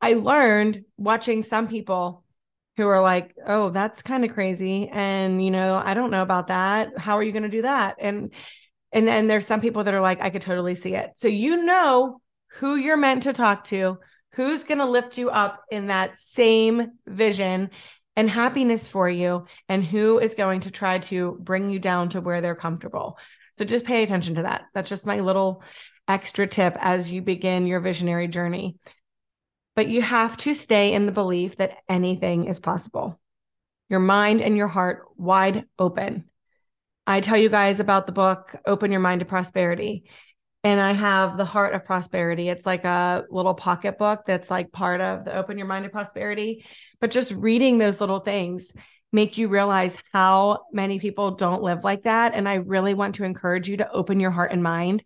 I 0.00 0.14
learned 0.14 0.82
watching 0.96 1.42
some 1.42 1.68
people 1.68 2.24
who 2.80 2.88
are 2.88 3.02
like, 3.02 3.34
oh, 3.46 3.68
that's 3.68 4.00
kind 4.00 4.24
of 4.24 4.32
crazy. 4.32 4.88
And, 4.88 5.44
you 5.44 5.50
know, 5.50 5.76
I 5.76 5.92
don't 5.92 6.10
know 6.10 6.22
about 6.22 6.46
that. 6.46 6.98
How 6.98 7.18
are 7.18 7.22
you 7.22 7.30
going 7.30 7.42
to 7.42 7.50
do 7.50 7.60
that? 7.60 7.96
And, 8.00 8.32
and 8.90 9.06
then 9.06 9.26
there's 9.26 9.46
some 9.46 9.60
people 9.60 9.84
that 9.84 9.92
are 9.92 10.00
like, 10.00 10.24
I 10.24 10.30
could 10.30 10.40
totally 10.40 10.74
see 10.74 10.94
it. 10.94 11.10
So, 11.16 11.28
you 11.28 11.62
know, 11.62 12.22
who 12.52 12.76
you're 12.76 12.96
meant 12.96 13.24
to 13.24 13.34
talk 13.34 13.64
to, 13.64 13.98
who's 14.32 14.64
going 14.64 14.78
to 14.78 14.86
lift 14.86 15.18
you 15.18 15.28
up 15.28 15.62
in 15.70 15.88
that 15.88 16.18
same 16.18 16.92
vision 17.06 17.68
and 18.16 18.30
happiness 18.30 18.88
for 18.88 19.10
you, 19.10 19.44
and 19.68 19.84
who 19.84 20.18
is 20.18 20.32
going 20.34 20.60
to 20.60 20.70
try 20.70 21.00
to 21.00 21.36
bring 21.38 21.68
you 21.68 21.78
down 21.78 22.08
to 22.08 22.22
where 22.22 22.40
they're 22.40 22.54
comfortable. 22.54 23.18
So 23.58 23.66
just 23.66 23.84
pay 23.84 24.02
attention 24.02 24.36
to 24.36 24.42
that. 24.42 24.64
That's 24.72 24.88
just 24.88 25.04
my 25.04 25.20
little 25.20 25.62
extra 26.08 26.46
tip 26.46 26.78
as 26.80 27.12
you 27.12 27.20
begin 27.20 27.66
your 27.66 27.80
visionary 27.80 28.26
journey. 28.26 28.76
But 29.76 29.88
you 29.88 30.02
have 30.02 30.36
to 30.38 30.54
stay 30.54 30.92
in 30.92 31.06
the 31.06 31.12
belief 31.12 31.56
that 31.56 31.78
anything 31.88 32.46
is 32.46 32.60
possible. 32.60 33.18
Your 33.88 34.00
mind 34.00 34.40
and 34.40 34.56
your 34.56 34.68
heart 34.68 35.04
wide 35.16 35.64
open. 35.78 36.24
I 37.06 37.20
tell 37.20 37.36
you 37.36 37.48
guys 37.48 37.80
about 37.80 38.06
the 38.06 38.12
book, 38.12 38.54
Open 38.66 38.92
Your 38.92 39.00
Mind 39.00 39.20
to 39.20 39.26
Prosperity. 39.26 40.04
And 40.62 40.80
I 40.80 40.92
have 40.92 41.38
the 41.38 41.44
Heart 41.44 41.74
of 41.74 41.84
Prosperity. 41.84 42.48
It's 42.48 42.66
like 42.66 42.84
a 42.84 43.24
little 43.30 43.54
pocket 43.54 43.98
book 43.98 44.24
that's 44.26 44.50
like 44.50 44.70
part 44.70 45.00
of 45.00 45.24
the 45.24 45.34
Open 45.34 45.56
Your 45.56 45.66
Mind 45.66 45.84
to 45.84 45.90
Prosperity. 45.90 46.64
But 47.00 47.10
just 47.10 47.32
reading 47.32 47.78
those 47.78 48.00
little 48.00 48.20
things 48.20 48.72
make 49.12 49.38
you 49.38 49.48
realize 49.48 49.96
how 50.12 50.66
many 50.72 51.00
people 51.00 51.32
don't 51.32 51.62
live 51.62 51.82
like 51.82 52.04
that. 52.04 52.34
And 52.34 52.48
I 52.48 52.54
really 52.54 52.94
want 52.94 53.16
to 53.16 53.24
encourage 53.24 53.68
you 53.68 53.78
to 53.78 53.90
open 53.90 54.20
your 54.20 54.30
heart 54.30 54.52
and 54.52 54.62
mind 54.62 55.02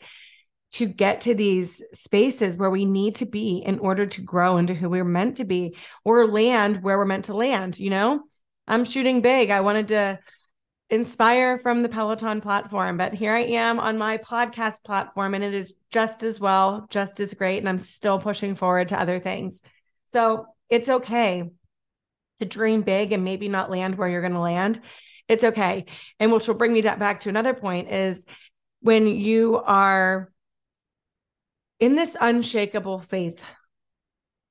to 0.75 0.87
get 0.87 1.21
to 1.23 1.35
these 1.35 1.81
spaces 1.93 2.57
where 2.57 2.71
we 2.71 2.85
need 2.85 3.14
to 3.16 3.26
be 3.26 3.62
in 3.64 3.78
order 3.78 4.07
to 4.07 4.21
grow 4.21 4.57
into 4.57 4.75
who 4.75 4.90
we're 4.90 5.04
meant 5.04 5.37
to 5.37 5.45
be 5.45 5.76
or 6.04 6.26
land 6.26 6.83
where 6.83 6.99
we're 6.99 7.04
meant 7.04 7.26
to 7.26 7.35
land. 7.35 7.78
You 7.78 7.90
know, 7.90 8.23
I'm 8.66 8.85
shooting 8.85 9.21
big. 9.21 9.50
I 9.50 9.61
wanted 9.61 9.88
to 9.88 10.19
inspire 10.90 11.59
from 11.59 11.83
the 11.83 11.88
Peloton 11.88 12.40
platform, 12.40 12.97
but 12.97 13.14
here 13.14 13.33
I 13.33 13.45
am 13.45 13.78
on 13.78 13.99
my 13.99 14.19
podcast 14.19 14.83
platform, 14.83 15.35
and 15.35 15.45
it 15.45 15.54
is 15.54 15.75
just 15.93 16.25
as 16.25 16.40
well, 16.40 16.88
just 16.90 17.21
as 17.21 17.35
great. 17.35 17.59
And 17.59 17.69
I'm 17.69 17.78
still 17.78 18.19
pushing 18.19 18.57
forward 18.57 18.88
to 18.88 19.00
other 19.00 19.21
things. 19.21 19.61
So 20.09 20.47
it's 20.69 20.88
okay 20.88 21.45
to 22.40 22.45
dream 22.45 22.83
big 22.83 23.12
and 23.12 23.23
maybe 23.23 23.49
not 23.49 23.71
land 23.71 23.97
where 23.97 24.09
you're 24.09 24.23
going 24.23 24.33
to 24.33 24.40
land. 24.40 24.81
It's 25.28 25.45
okay. 25.45 25.85
And 26.19 26.33
which 26.33 26.49
will 26.49 26.57
bring 26.57 26.73
me 26.73 26.83
back 26.83 27.21
to 27.21 27.28
another 27.28 27.54
point 27.54 27.93
is 27.93 28.25
when 28.81 29.07
you 29.07 29.62
are 29.64 30.33
in 31.81 31.95
this 31.97 32.16
unshakable 32.21 33.00
faith 33.00 33.45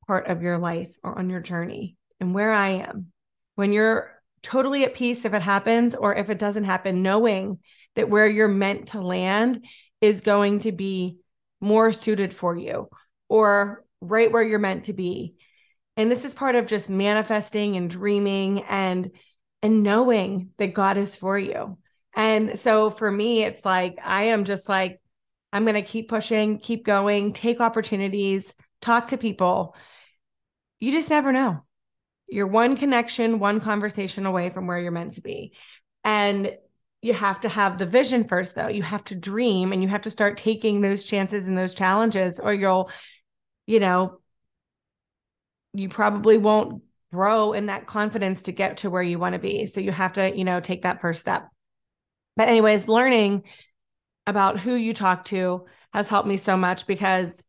part 0.08 0.28
of 0.28 0.42
your 0.42 0.58
life 0.58 0.92
or 1.04 1.18
on 1.18 1.30
your 1.30 1.40
journey 1.40 1.96
and 2.20 2.34
where 2.34 2.52
I 2.52 2.70
am, 2.70 3.12
when 3.56 3.72
you're 3.72 4.12
totally 4.42 4.84
at 4.84 4.94
peace 4.94 5.26
if 5.26 5.34
it 5.34 5.42
happens 5.42 5.96
or 5.96 6.16
if 6.16 6.30
it 6.30 6.40
doesn't 6.40 6.66
happen, 6.66 7.02
knowing 7.02 7.60
that 7.96 8.10
where 8.10 8.28
you're 8.28 8.48
meant 8.48 8.90
to 8.90 9.02
land 9.02 9.66
is 10.02 10.22
going 10.22 10.60
to 10.60 10.72
be 10.72 11.18
more 11.62 11.92
suited 11.92 12.34
for 12.34 12.56
you 12.58 12.90
or 13.30 13.86
right 14.02 14.32
where 14.32 14.44
you're 14.44 14.60
meant 14.60 14.86
to 14.86 14.94
be. 14.94 15.36
And 15.96 16.12
this 16.12 16.26
is 16.26 16.34
part 16.34 16.56
of 16.56 16.66
just 16.66 16.90
manifesting 16.90 17.78
and 17.78 17.90
dreaming 17.90 18.64
and 18.64 19.12
and 19.62 19.82
knowing 19.82 20.50
that 20.58 20.74
God 20.74 20.98
is 20.98 21.16
for 21.16 21.40
you. 21.40 21.78
And 22.14 22.60
so 22.60 22.90
for 22.90 23.10
me 23.10 23.44
it's 23.44 23.64
like 23.64 23.98
I 24.04 24.26
am 24.26 24.44
just 24.44 24.68
like 24.68 25.00
I'm 25.54 25.64
going 25.64 25.76
to 25.76 25.84
keep 25.84 26.10
pushing, 26.10 26.58
keep 26.58 26.84
going, 26.84 27.32
take 27.32 27.62
opportunities, 27.62 28.54
talk 28.82 29.08
to 29.08 29.18
people. 29.18 29.76
You 30.80 30.92
just 30.92 31.12
never 31.12 31.32
know. 31.32 31.64
You're 32.28 32.48
one 32.48 32.76
connection, 32.76 33.38
one 33.38 33.62
conversation 33.62 34.26
away 34.26 34.50
from 34.50 34.66
where 34.66 34.80
you're 34.80 34.92
meant 34.92 35.14
to 35.14 35.22
be. 35.22 35.54
And 36.04 36.58
you 37.04 37.14
have 37.14 37.42
to 37.42 37.50
have 37.50 37.78
the 37.78 37.86
vision 37.86 38.28
first, 38.28 38.56
though. 38.56 38.68
You 38.68 38.82
have 38.82 39.04
to 39.06 39.16
dream 39.16 39.72
and 39.72 39.84
you 39.84 39.90
have 39.90 40.02
to 40.02 40.10
start 40.10 40.38
taking 40.38 40.82
those 40.82 41.04
chances 41.04 41.48
and 41.48 41.58
those 41.58 41.76
challenges, 41.76 42.40
or 42.40 42.54
you'll, 42.54 42.90
you 43.68 43.80
know, 43.80 44.20
you 45.74 45.88
probably 45.88 46.38
won't 46.38 46.82
grow 47.12 47.54
in 47.54 47.68
that 47.68 47.86
confidence 47.86 48.44
to 48.44 48.52
get 48.52 48.78
to 48.78 48.90
where 48.90 49.04
you 49.04 49.20
want 49.20 49.34
to 49.34 49.40
be. 49.40 49.68
So 49.68 49.82
you 49.82 49.92
have 49.92 50.14
to, 50.14 50.36
you 50.36 50.46
know, 50.46 50.60
take 50.60 50.82
that 50.82 51.00
first 51.02 51.22
step. 51.22 51.48
But, 52.36 52.48
anyways, 52.48 52.88
learning 52.88 53.44
about 54.26 54.60
who 54.60 54.76
you 54.76 54.94
talk 54.94 55.26
to 55.26 55.66
has 55.94 56.08
helped 56.08 56.28
me 56.28 56.38
so 56.38 56.58
much 56.58 56.88
because 56.88 57.44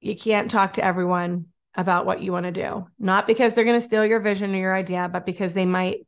you 0.00 0.16
can't 0.16 0.50
talk 0.50 0.74
to 0.74 0.84
everyone 0.84 1.46
about 1.74 2.06
what 2.06 2.22
you 2.22 2.32
want 2.32 2.44
to 2.44 2.52
do. 2.52 2.86
Not 2.98 3.26
because 3.26 3.54
they're 3.54 3.64
going 3.64 3.80
to 3.80 3.86
steal 3.86 4.04
your 4.04 4.20
vision 4.20 4.54
or 4.54 4.58
your 4.58 4.74
idea, 4.74 5.08
but 5.10 5.24
because 5.24 5.52
they 5.54 5.66
might 5.66 6.06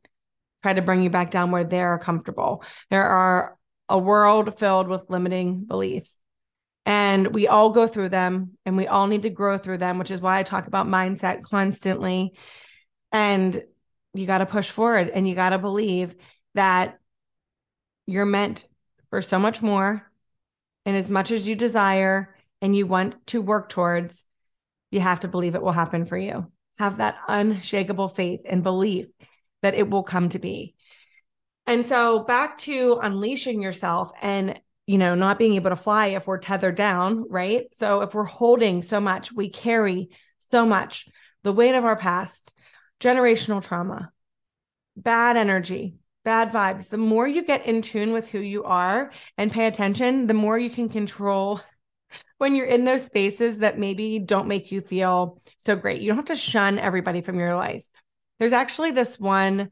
try 0.61 0.73
to 0.73 0.81
bring 0.81 1.01
you 1.01 1.09
back 1.09 1.31
down 1.31 1.51
where 1.51 1.63
they're 1.63 1.97
comfortable. 1.99 2.63
There 2.89 3.05
are 3.05 3.57
a 3.87 3.97
world 3.97 4.57
filled 4.59 4.87
with 4.87 5.09
limiting 5.09 5.65
beliefs. 5.65 6.15
And 6.85 7.33
we 7.33 7.47
all 7.47 7.71
go 7.71 7.87
through 7.87 8.09
them 8.09 8.57
and 8.65 8.77
we 8.77 8.87
all 8.87 9.07
need 9.07 9.23
to 9.23 9.29
grow 9.29 9.57
through 9.57 9.79
them, 9.79 9.97
which 9.97 10.11
is 10.11 10.21
why 10.21 10.37
I 10.37 10.43
talk 10.43 10.67
about 10.67 10.87
mindset 10.87 11.41
constantly. 11.41 12.33
And 13.11 13.63
you 14.13 14.27
got 14.27 14.39
to 14.39 14.45
push 14.45 14.69
forward 14.69 15.09
and 15.09 15.27
you 15.27 15.33
got 15.33 15.49
to 15.49 15.57
believe 15.57 16.15
that 16.53 16.99
you're 18.05 18.25
meant 18.25 18.67
for 19.09 19.21
so 19.21 19.39
much 19.39 19.61
more. 19.61 20.09
And 20.85 20.95
as 20.95 21.09
much 21.09 21.31
as 21.31 21.47
you 21.47 21.55
desire 21.55 22.35
and 22.61 22.75
you 22.75 22.85
want 22.87 23.25
to 23.27 23.41
work 23.41 23.69
towards, 23.69 24.23
you 24.91 24.99
have 24.99 25.21
to 25.21 25.27
believe 25.27 25.55
it 25.55 25.61
will 25.61 25.71
happen 25.71 26.05
for 26.05 26.17
you. 26.17 26.51
Have 26.77 26.97
that 26.97 27.17
unshakable 27.27 28.09
faith 28.09 28.41
and 28.45 28.63
belief 28.63 29.07
that 29.61 29.75
it 29.75 29.89
will 29.89 30.03
come 30.03 30.29
to 30.29 30.39
be. 30.39 30.75
And 31.67 31.87
so 31.87 32.19
back 32.19 32.59
to 32.59 32.99
unleashing 33.01 33.61
yourself 33.61 34.11
and 34.21 34.59
you 34.85 34.99
know 34.99 35.15
not 35.15 35.39
being 35.39 35.55
able 35.55 35.71
to 35.71 35.75
fly 35.75 36.07
if 36.07 36.27
we're 36.27 36.37
tethered 36.37 36.75
down, 36.75 37.25
right? 37.29 37.63
So 37.73 38.01
if 38.01 38.13
we're 38.13 38.23
holding 38.23 38.83
so 38.83 38.99
much, 38.99 39.31
we 39.31 39.49
carry 39.49 40.09
so 40.51 40.65
much 40.65 41.07
the 41.43 41.53
weight 41.53 41.75
of 41.75 41.85
our 41.85 41.95
past, 41.95 42.53
generational 42.99 43.63
trauma, 43.63 44.11
bad 44.95 45.37
energy, 45.37 45.95
bad 46.25 46.51
vibes, 46.51 46.89
the 46.89 46.97
more 46.97 47.25
you 47.25 47.43
get 47.43 47.65
in 47.65 47.81
tune 47.81 48.11
with 48.11 48.27
who 48.27 48.39
you 48.39 48.65
are 48.65 49.11
and 49.37 49.51
pay 49.51 49.67
attention, 49.67 50.27
the 50.27 50.33
more 50.33 50.59
you 50.59 50.69
can 50.69 50.89
control 50.89 51.61
when 52.37 52.55
you're 52.55 52.65
in 52.65 52.83
those 52.83 53.05
spaces 53.05 53.59
that 53.59 53.79
maybe 53.79 54.19
don't 54.19 54.49
make 54.49 54.71
you 54.71 54.81
feel 54.81 55.39
so 55.57 55.77
great. 55.77 56.01
You 56.01 56.09
don't 56.09 56.17
have 56.17 56.25
to 56.25 56.35
shun 56.35 56.79
everybody 56.79 57.21
from 57.21 57.39
your 57.39 57.55
life. 57.55 57.85
There's 58.39 58.51
actually 58.51 58.91
this 58.91 59.17
one 59.17 59.69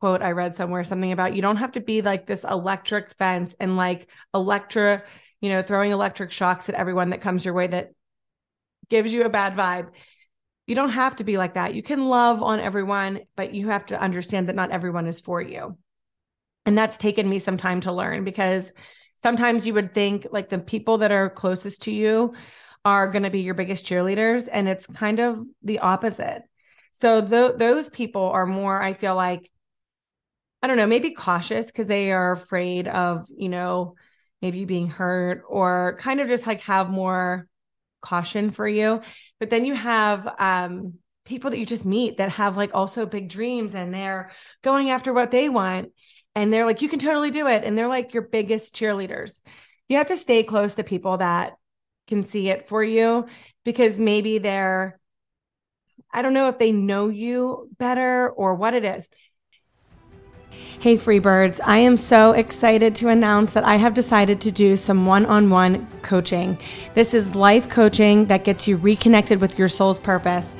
quote 0.00 0.22
I 0.22 0.30
read 0.30 0.54
somewhere 0.54 0.84
something 0.84 1.12
about 1.12 1.34
you 1.34 1.42
don't 1.42 1.56
have 1.56 1.72
to 1.72 1.80
be 1.80 2.02
like 2.02 2.26
this 2.26 2.44
electric 2.44 3.10
fence 3.10 3.56
and 3.58 3.76
like 3.76 4.08
electra, 4.32 5.02
you 5.40 5.48
know, 5.50 5.62
throwing 5.62 5.90
electric 5.90 6.30
shocks 6.30 6.68
at 6.68 6.74
everyone 6.76 7.10
that 7.10 7.20
comes 7.20 7.44
your 7.44 7.54
way 7.54 7.66
that 7.66 7.90
gives 8.88 9.12
you 9.12 9.24
a 9.24 9.28
bad 9.28 9.54
vibe 9.54 9.90
you 10.68 10.74
don't 10.74 10.90
have 10.90 11.16
to 11.16 11.24
be 11.24 11.38
like 11.38 11.54
that. 11.54 11.74
You 11.74 11.82
can 11.82 12.08
love 12.08 12.42
on 12.42 12.60
everyone, 12.60 13.20
but 13.36 13.54
you 13.54 13.68
have 13.68 13.86
to 13.86 13.98
understand 13.98 14.48
that 14.48 14.54
not 14.54 14.70
everyone 14.70 15.06
is 15.06 15.18
for 15.18 15.40
you. 15.40 15.78
And 16.66 16.76
that's 16.76 16.98
taken 16.98 17.26
me 17.26 17.38
some 17.38 17.56
time 17.56 17.80
to 17.80 17.92
learn 17.92 18.22
because 18.22 18.70
sometimes 19.16 19.66
you 19.66 19.72
would 19.72 19.94
think 19.94 20.26
like 20.30 20.50
the 20.50 20.58
people 20.58 20.98
that 20.98 21.10
are 21.10 21.30
closest 21.30 21.82
to 21.82 21.90
you 21.90 22.34
are 22.84 23.10
going 23.10 23.22
to 23.22 23.30
be 23.30 23.40
your 23.40 23.54
biggest 23.54 23.86
cheerleaders 23.86 24.46
and 24.52 24.68
it's 24.68 24.86
kind 24.86 25.20
of 25.20 25.42
the 25.62 25.78
opposite. 25.78 26.42
So 26.92 27.26
th- 27.26 27.56
those 27.56 27.88
people 27.88 28.24
are 28.24 28.46
more 28.46 28.80
I 28.80 28.92
feel 28.92 29.14
like 29.14 29.50
I 30.62 30.66
don't 30.66 30.76
know, 30.76 30.86
maybe 30.86 31.12
cautious 31.12 31.68
because 31.68 31.86
they 31.86 32.12
are 32.12 32.32
afraid 32.32 32.88
of, 32.88 33.24
you 33.34 33.48
know, 33.48 33.94
maybe 34.42 34.66
being 34.66 34.88
hurt 34.88 35.44
or 35.48 35.96
kind 35.98 36.20
of 36.20 36.28
just 36.28 36.46
like 36.46 36.60
have 36.62 36.90
more 36.90 37.47
caution 38.00 38.50
for 38.50 38.66
you. 38.66 39.00
But 39.40 39.50
then 39.50 39.64
you 39.64 39.74
have 39.74 40.28
um, 40.38 40.94
people 41.24 41.50
that 41.50 41.58
you 41.58 41.66
just 41.66 41.84
meet 41.84 42.16
that 42.18 42.30
have 42.30 42.56
like 42.56 42.70
also 42.74 43.06
big 43.06 43.28
dreams 43.28 43.74
and 43.74 43.92
they're 43.92 44.30
going 44.62 44.90
after 44.90 45.12
what 45.12 45.30
they 45.30 45.48
want. 45.48 45.92
And 46.34 46.52
they're 46.52 46.66
like, 46.66 46.82
you 46.82 46.88
can 46.88 46.98
totally 46.98 47.30
do 47.30 47.46
it. 47.46 47.64
And 47.64 47.76
they're 47.76 47.88
like 47.88 48.14
your 48.14 48.22
biggest 48.22 48.74
cheerleaders. 48.74 49.32
You 49.88 49.96
have 49.96 50.06
to 50.08 50.16
stay 50.16 50.42
close 50.42 50.74
to 50.74 50.84
people 50.84 51.18
that 51.18 51.54
can 52.06 52.22
see 52.22 52.48
it 52.48 52.68
for 52.68 52.82
you 52.82 53.26
because 53.64 53.98
maybe 53.98 54.38
they're, 54.38 54.98
I 56.12 56.22
don't 56.22 56.34
know 56.34 56.48
if 56.48 56.58
they 56.58 56.72
know 56.72 57.08
you 57.08 57.68
better 57.78 58.30
or 58.30 58.54
what 58.54 58.74
it 58.74 58.84
is. 58.84 59.08
Hey, 60.80 60.96
Freebirds, 60.96 61.58
I 61.64 61.78
am 61.78 61.96
so 61.96 62.32
excited 62.32 62.94
to 62.96 63.08
announce 63.08 63.54
that 63.54 63.64
I 63.64 63.76
have 63.76 63.94
decided 63.94 64.40
to 64.42 64.52
do 64.52 64.76
some 64.76 65.06
one 65.06 65.26
on 65.26 65.50
one 65.50 65.88
coaching. 66.02 66.56
This 66.94 67.14
is 67.14 67.34
life 67.34 67.68
coaching 67.68 68.26
that 68.26 68.44
gets 68.44 68.68
you 68.68 68.76
reconnected 68.76 69.40
with 69.40 69.58
your 69.58 69.68
soul's 69.68 69.98
purpose 69.98 70.54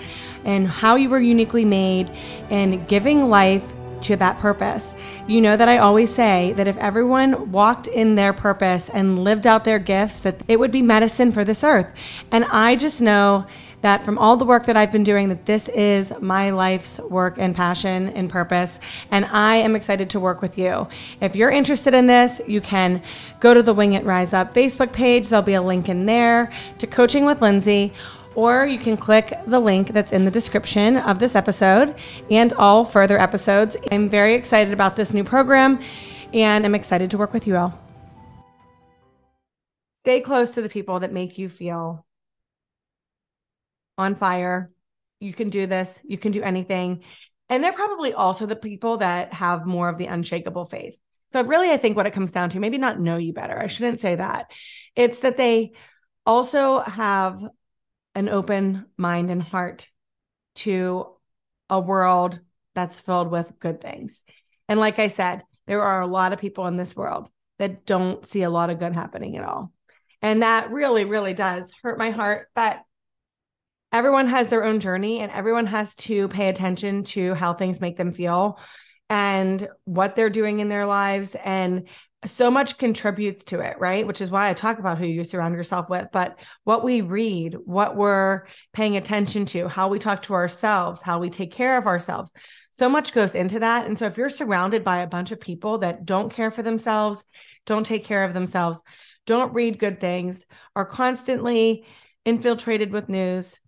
and 0.45 0.67
how 0.67 0.97
you 0.97 1.09
were 1.09 1.21
uniquely 1.21 1.65
made 1.65 2.11
and 2.51 2.87
giving 2.89 3.29
life 3.29 3.73
to 4.03 4.17
that 4.17 4.39
purpose. 4.39 4.95
You 5.27 5.41
know 5.41 5.57
that 5.57 5.69
I 5.69 5.79
always 5.79 6.13
say 6.13 6.53
that 6.57 6.69
if 6.69 6.77
everyone 6.79 7.53
walked 7.53 7.87
in 7.87 8.15
their 8.15 8.33
purpose 8.33 8.89
and 8.89 9.25
lived 9.25 9.47
out 9.47 9.65
their 9.65 9.79
gifts, 9.79 10.21
that 10.21 10.41
it 10.49 10.59
would 10.59 10.71
be 10.71 10.83
medicine 10.83 11.33
for 11.33 11.45
this 11.45 11.63
earth. 11.65 11.93
And 12.31 12.45
I 12.47 12.77
just 12.77 13.01
know 13.01 13.47
that 13.81 14.05
from 14.05 14.19
all 14.19 14.37
the 14.37 14.45
work 14.45 14.67
that 14.67 14.77
I've 14.77 14.91
been 14.91 15.05
doing, 15.05 15.29
that 15.29 15.47
this 15.47 15.69
is 15.69 16.13
my 16.21 16.51
life's 16.51 16.99
work 16.99 17.37
and 17.39 17.55
passion 17.55 18.09
and 18.09 18.29
purpose. 18.29 18.81
And 19.11 19.25
I 19.27 19.57
am 19.57 19.77
excited 19.77 20.11
to 20.11 20.21
work 20.21 20.43
with 20.43 20.59
you. 20.59 20.89
If 21.21 21.37
you're 21.37 21.51
interested 21.51 21.95
in 21.95 22.07
this, 22.07 22.41
you 22.47 22.61
can 22.61 23.03
go 23.39 23.55
to 23.55 23.63
the 23.63 23.73
Wing 23.73 23.93
It 23.93 24.05
Rise 24.05 24.33
Up 24.33 24.53
Facebook 24.53 24.93
page. 24.93 25.29
There'll 25.29 25.45
be 25.45 25.55
a 25.55 25.63
link 25.63 25.89
in 25.89 26.07
there 26.07 26.53
to 26.79 26.87
Coaching 26.87 27.25
with 27.25 27.41
Lindsey 27.41 27.93
or 28.39 28.65
you 28.65 28.79
can 28.79 28.97
click 28.97 29.37
the 29.49 29.59
link 29.59 29.89
that's 29.89 30.13
in 30.13 30.25
the 30.25 30.31
description 30.31 30.97
of 30.97 31.19
this 31.19 31.35
episode 31.35 31.93
and 32.31 32.53
all 32.53 32.85
further 32.85 33.19
episodes. 33.19 33.77
I'm 33.91 34.09
very 34.09 34.35
excited 34.35 34.73
about 34.73 34.95
this 34.95 35.13
new 35.13 35.25
program 35.25 35.81
and 36.33 36.65
I'm 36.65 36.77
excited 36.77 37.11
to 37.11 37.19
work 37.19 37.33
with 37.33 37.49
you 37.49 37.57
all. 37.57 37.77
Stay 40.05 40.21
close 40.21 40.55
to 40.55 40.63
the 40.63 40.69
people 40.69 41.01
that 41.01 41.13
make 41.13 41.37
you 41.37 41.49
feel 41.49 42.07
on 43.99 44.15
fire. 44.15 44.71
You 45.19 45.33
can 45.33 45.51
do 45.51 45.67
this. 45.67 46.01
You 46.05 46.17
can 46.17 46.31
do 46.31 46.41
anything. 46.41 47.03
And 47.49 47.65
they're 47.65 47.73
probably 47.73 48.13
also 48.13 48.47
the 48.47 48.55
people 48.55 48.99
that 48.99 49.33
have 49.33 49.67
more 49.67 49.89
of 49.89 49.99
the 49.99 50.07
unshakable 50.07 50.67
faith. 50.67 50.97
So, 51.33 51.43
really, 51.43 51.73
I 51.73 51.77
think 51.77 51.97
what 51.97 52.07
it 52.07 52.13
comes 52.13 52.31
down 52.31 52.51
to, 52.51 52.61
maybe 52.61 52.79
not 52.79 53.01
know 53.01 53.17
you 53.17 53.33
better. 53.33 53.59
I 53.59 53.67
shouldn't 53.67 54.01
say 54.01 54.15
that. 54.15 54.53
It's 54.95 55.21
that 55.21 55.37
they 55.37 55.73
also 56.25 56.79
have 56.79 57.43
an 58.19 58.29
open 58.29 58.85
mind 58.97 59.31
and 59.31 59.41
heart 59.41 59.87
to 60.57 61.07
a 61.71 61.79
world 61.79 62.41
that's 62.75 63.01
filled 63.01 63.31
with 63.31 63.61
good 63.61 63.81
things. 63.81 64.25
And 64.69 64.81
like 64.81 64.99
I 64.99 65.07
said, 65.07 65.45
there 65.69 65.85
are 65.85 66.01
a 66.01 66.07
lot 66.07 66.33
of 66.33 66.41
people 66.41 66.67
in 66.67 66.77
this 66.77 66.97
world 66.97 67.31
that 67.61 67.87
don't 67.87 68.27
see 68.27 68.43
a 68.43 68.51
lot 68.51 68.71
of 68.71 68.81
good 68.81 68.93
happening 68.93 69.37
at 69.37 69.45
all. 69.45 69.73
And 70.21 70.43
that 70.43 70.73
really, 70.73 71.05
really 71.05 71.33
does 71.33 71.73
hurt 71.81 71.97
my 71.97 72.11
heart. 72.11 72.49
But 72.57 72.83
everyone 73.93 74.27
has 74.27 74.49
their 74.49 74.65
own 74.65 74.81
journey 74.81 75.21
and 75.21 75.31
everyone 75.31 75.67
has 75.67 75.95
to 75.97 76.27
pay 76.27 76.49
attention 76.49 77.05
to 77.05 77.35
how 77.35 77.55
things 77.55 77.81
make 77.81 77.97
them 77.97 78.11
feel 78.11 78.59
and 79.09 79.69
what 79.85 80.17
they're 80.17 80.29
doing 80.29 80.59
in 80.59 80.69
their 80.69 80.87
lives. 80.87 81.37
And 81.37 81.89
so 82.27 82.51
much 82.51 82.79
contributes 82.79 83.45
to 83.45 83.61
it, 83.61 83.79
right? 83.79 84.07
Which 84.07 84.21
is 84.21 84.31
why 84.31 84.51
I 84.51 84.55
talk 84.55 84.79
about 84.79 84.99
who 84.99 85.07
you 85.07 85.23
surround 85.23 85.55
yourself 85.55 85.89
with, 85.89 86.09
but 86.13 86.39
what 86.65 86.83
we 86.83 87.01
read, 87.01 87.57
what 87.65 87.97
we're 87.97 88.47
paying 88.73 88.97
attention 88.97 89.47
to, 89.47 89.69
how 89.69 89.89
we 89.89 90.01
talk 90.01 90.23
to 90.23 90.35
ourselves, 90.35 91.01
how 91.01 91.21
we 91.21 91.31
take 91.31 91.53
care 91.53 91.79
of 91.79 91.87
ourselves. 91.87 92.33
So 92.73 92.89
much 92.89 93.13
goes 93.13 93.37
into 93.37 93.61
that. 93.61 93.87
And 93.87 93.97
so 93.97 94.07
if 94.07 94.17
you're 94.17 94.31
surrounded 94.31 94.83
by 94.83 95.03
a 95.03 95.07
bunch 95.07 95.31
of 95.31 95.41
people 95.41 95.79
that 95.79 96.05
don't 96.05 96.33
care 96.33 96.51
for 96.51 96.63
themselves, 96.63 97.25
don't 97.67 97.87
take 97.87 98.05
care 98.05 98.25
of 98.25 98.35
themselves, 98.35 98.83
don't 99.27 99.55
read 99.55 99.79
good 99.79 100.01
things, 100.01 100.45
are 100.75 100.87
constantly 100.87 101.87
infiltrated 102.25 102.91
with 102.91 103.09
news, 103.09 103.59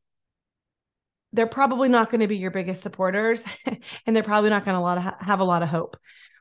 they're 1.33 1.47
probably 1.47 1.89
not 1.89 2.11
going 2.11 2.21
to 2.21 2.27
be 2.27 2.37
your 2.37 2.51
biggest 2.51 2.83
supporters 2.83 3.45
and 4.07 4.17
they're 4.17 4.25
probably 4.25 4.51
not 4.51 4.65
going 4.65 4.77
to 4.77 5.17
have 5.21 5.39
a 5.39 5.45
lot 5.45 5.63
of 5.63 5.69
hope 5.69 5.97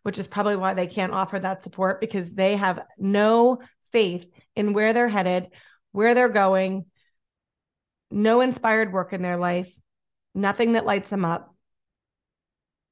which 0.09 0.17
is 0.17 0.27
probably 0.27 0.55
why 0.55 0.73
they 0.73 0.87
can't 0.87 1.13
offer 1.13 1.37
that 1.37 1.61
support 1.61 2.01
because 2.01 2.33
they 2.33 2.55
have 2.55 2.79
no 2.97 3.59
faith 3.91 4.27
in 4.55 4.73
where 4.73 4.91
they're 4.91 5.07
headed 5.07 5.45
where 5.91 6.15
they're 6.15 6.29
going 6.29 6.85
no 8.09 8.41
inspired 8.41 8.91
work 8.91 9.13
in 9.13 9.21
their 9.21 9.37
life 9.37 9.71
nothing 10.33 10.71
that 10.71 10.83
lights 10.83 11.11
them 11.11 11.23
up 11.23 11.53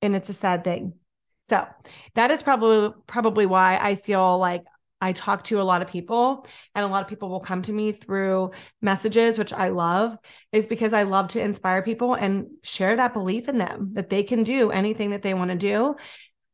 and 0.03 0.15
it's 0.15 0.29
a 0.29 0.33
sad 0.33 0.63
thing 0.63 0.93
so 1.39 1.65
that 2.13 2.29
is 2.29 2.43
probably 2.43 2.93
probably 3.07 3.47
why 3.47 3.79
i 3.81 3.95
feel 3.95 4.37
like 4.37 4.63
I 4.99 5.13
talk 5.13 5.43
to 5.45 5.61
a 5.61 5.63
lot 5.63 5.83
of 5.83 5.87
people, 5.87 6.47
and 6.73 6.83
a 6.83 6.87
lot 6.87 7.03
of 7.03 7.07
people 7.07 7.29
will 7.29 7.39
come 7.39 7.61
to 7.63 7.71
me 7.71 7.91
through 7.91 8.51
messages, 8.81 9.37
which 9.37 9.53
I 9.53 9.69
love, 9.69 10.17
is 10.51 10.65
because 10.65 10.91
I 10.91 11.03
love 11.03 11.27
to 11.29 11.41
inspire 11.41 11.83
people 11.83 12.15
and 12.15 12.47
share 12.63 12.95
that 12.95 13.13
belief 13.13 13.47
in 13.47 13.59
them 13.59 13.91
that 13.93 14.09
they 14.09 14.23
can 14.23 14.41
do 14.41 14.71
anything 14.71 15.11
that 15.11 15.21
they 15.21 15.35
want 15.35 15.51
to 15.51 15.55
do. 15.55 15.95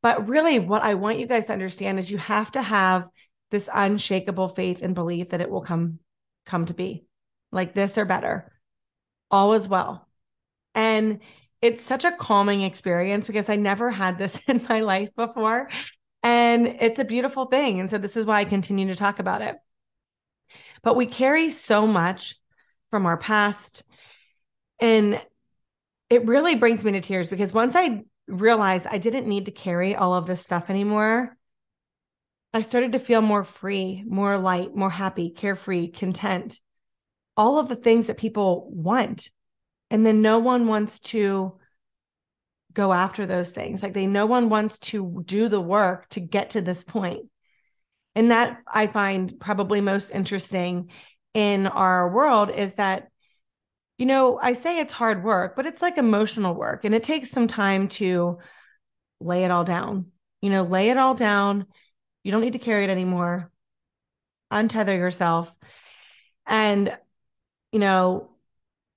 But 0.04 0.28
really, 0.28 0.60
what 0.60 0.84
I 0.84 0.94
want 0.94 1.18
you 1.18 1.26
guys 1.26 1.48
to 1.48 1.54
understand 1.54 1.98
is 1.98 2.12
you 2.12 2.20
have 2.20 2.52
to 2.52 2.62
have 2.62 3.10
this 3.50 3.68
unshakable 3.74 4.50
faith 4.50 4.84
and 4.84 4.94
belief 4.94 5.30
that 5.30 5.42
it 5.42 5.50
will 5.50 5.62
come 5.62 5.98
come 6.46 6.66
to 6.66 6.74
be 6.74 7.06
like 7.52 7.74
this 7.74 7.98
or 7.98 8.04
better 8.04 8.52
all 9.32 9.54
is 9.54 9.70
well 9.70 10.10
and 10.76 11.20
it's 11.62 11.82
such 11.82 12.04
a 12.04 12.12
calming 12.12 12.64
experience 12.64 13.26
because 13.26 13.48
i 13.48 13.56
never 13.56 13.90
had 13.90 14.18
this 14.18 14.42
in 14.48 14.66
my 14.68 14.82
life 14.82 15.10
before 15.16 15.70
and 16.24 16.68
it's 16.80 17.00
a 17.00 17.06
beautiful 17.06 17.46
thing. 17.46 17.82
And 17.82 17.90
so 17.90 17.98
this 17.98 18.16
is 18.16 18.26
why 18.26 18.40
I 18.40 18.46
continue 18.46 18.88
to 18.88 18.96
talk 18.96 19.20
about 19.20 19.42
it. 19.42 19.58
But 20.82 20.96
we 20.96 21.06
carry 21.06 21.50
so 21.50 21.86
much 21.86 22.36
from 22.90 23.06
our 23.06 23.18
past. 23.18 23.84
And 24.80 25.22
it 26.10 26.26
really 26.26 26.56
brings 26.56 26.84
me 26.84 26.94
to 26.94 27.02
tears 27.02 27.28
because 27.28 27.54
once 27.54 27.76
I 27.76 28.04
realized 28.28 28.88
I 28.90 28.98
didn't 28.98 29.28
need 29.28 29.46
to 29.46 29.52
carry 29.52 29.96
all 29.96 30.14
of 30.14 30.28
this 30.28 30.42
stuff 30.42 30.70
anymore, 30.70 31.38
I 32.54 32.62
started 32.62 32.92
to 32.92 33.00
feel 33.00 33.22
more 33.22 33.44
free, 33.44 34.04
more 34.06 34.38
light, 34.38 34.76
more 34.76 34.92
happy, 34.92 35.32
carefree, 35.32 35.88
content, 35.88 36.60
all 37.36 37.58
of 37.58 37.68
the 37.68 37.76
things 37.76 38.08
that 38.08 38.18
people 38.18 38.70
want. 38.72 39.30
And 39.90 40.06
then 40.06 40.22
no 40.22 40.40
one 40.40 40.68
wants 40.68 41.00
to 41.00 41.58
go 42.74 42.94
after 42.94 43.26
those 43.26 43.52
things. 43.52 43.82
Like 43.82 43.94
they 43.94 44.06
no 44.06 44.26
one 44.26 44.50
wants 44.50 44.80
to 44.80 45.24
do 45.26 45.50
the 45.50 45.62
work 45.62 46.10
to 46.10 46.20
get 46.20 46.52
to 46.52 46.62
this 46.62 46.84
point. 46.84 47.28
And 48.16 48.32
that 48.32 48.62
I 48.68 48.88
find 48.88 49.34
probably 49.40 49.82
most 49.82 50.12
interesting 50.12 50.90
in 51.34 51.66
our 51.66 52.12
world 52.12 52.52
is 52.52 52.76
that 52.76 53.10
you 53.98 54.06
know, 54.06 54.40
I 54.42 54.54
say 54.54 54.80
it's 54.80 54.92
hard 54.92 55.24
work, 55.24 55.56
but 55.56 55.66
it's 55.66 55.82
like 55.82 55.98
emotional 55.98 56.56
work 56.56 56.84
and 56.84 56.96
it 56.96 57.04
takes 57.04 57.30
some 57.30 57.48
time 57.48 57.88
to 57.90 58.40
lay 59.20 59.44
it 59.44 59.52
all 59.52 59.64
down. 59.64 60.08
You 60.42 60.50
know, 60.50 60.64
lay 60.64 60.90
it 60.90 60.98
all 60.98 61.14
down. 61.16 61.68
You 62.24 62.32
don't 62.32 62.42
need 62.42 62.54
to 62.54 62.60
carry 62.60 62.84
it 62.84 62.90
anymore. 62.90 63.52
Untether 64.52 64.98
yourself. 64.98 65.56
And 66.46 66.98
you 67.72 67.80
know, 67.80 68.30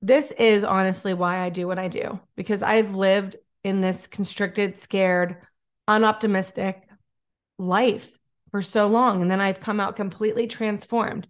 this 0.03 0.31
is 0.33 0.65
honestly 0.65 1.15
why 1.15 1.41
I 1.41 1.49
do 1.49 1.67
what 1.67 1.79
I 1.79 1.89
do 1.89 2.21
because 2.37 2.63
I've 2.63 2.95
lived 2.95 3.37
in 3.65 3.81
this 3.81 4.07
constricted, 4.07 4.77
scared, 4.77 5.39
unoptimistic 5.89 6.83
life 7.59 8.17
for 8.51 8.63
so 8.63 8.87
long. 8.87 9.23
And 9.23 9.31
then 9.31 9.41
I've 9.41 9.61
come 9.61 9.81
out 9.81 9.97
completely 9.97 10.47
transformed. 10.47 11.27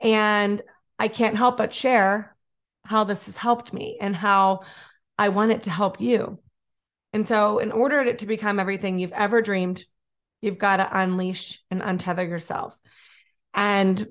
And 0.00 0.62
I 0.98 1.08
can't 1.08 1.36
help 1.36 1.56
but 1.56 1.72
share 1.72 2.33
how 2.84 3.04
this 3.04 3.26
has 3.26 3.36
helped 3.36 3.72
me 3.72 3.98
and 4.00 4.14
how 4.14 4.60
I 5.18 5.30
want 5.30 5.52
it 5.52 5.64
to 5.64 5.70
help 5.70 6.00
you. 6.00 6.38
And 7.12 7.26
so, 7.26 7.58
in 7.58 7.70
order 7.72 8.12
to 8.12 8.26
become 8.26 8.58
everything 8.58 8.98
you've 8.98 9.12
ever 9.12 9.40
dreamed, 9.40 9.84
you've 10.40 10.58
got 10.58 10.76
to 10.76 11.00
unleash 11.00 11.62
and 11.70 11.80
untether 11.80 12.28
yourself. 12.28 12.78
And, 13.54 14.06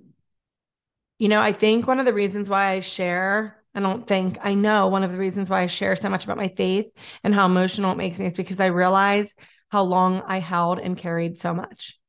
you 1.20 1.28
know, 1.28 1.42
I 1.42 1.52
think 1.52 1.86
one 1.86 2.00
of 2.00 2.06
the 2.06 2.14
reasons 2.14 2.50
why 2.50 2.70
I 2.70 2.80
share 2.80 3.64
I 3.76 3.80
don't 3.80 4.06
think 4.06 4.38
I 4.42 4.54
know 4.54 4.88
one 4.88 5.04
of 5.04 5.12
the 5.12 5.18
reasons 5.18 5.50
why 5.50 5.62
I 5.62 5.66
share 5.66 5.96
so 5.96 6.10
much 6.10 6.24
about 6.26 6.38
my 6.38 6.50
faith 6.50 6.86
and 7.24 7.34
how 7.34 7.46
emotional 7.46 7.92
it 7.92 7.98
makes 7.98 8.20
me 8.20 8.28
is 8.28 8.34
because 8.34 8.60
I 8.60 8.68
realize 8.68 9.34
how 9.70 9.84
long 9.84 10.22
I 10.28 10.40
held 10.40 10.80
and 10.80 10.98
carried 10.98 11.40
so 11.40 11.54
much. 11.54 12.00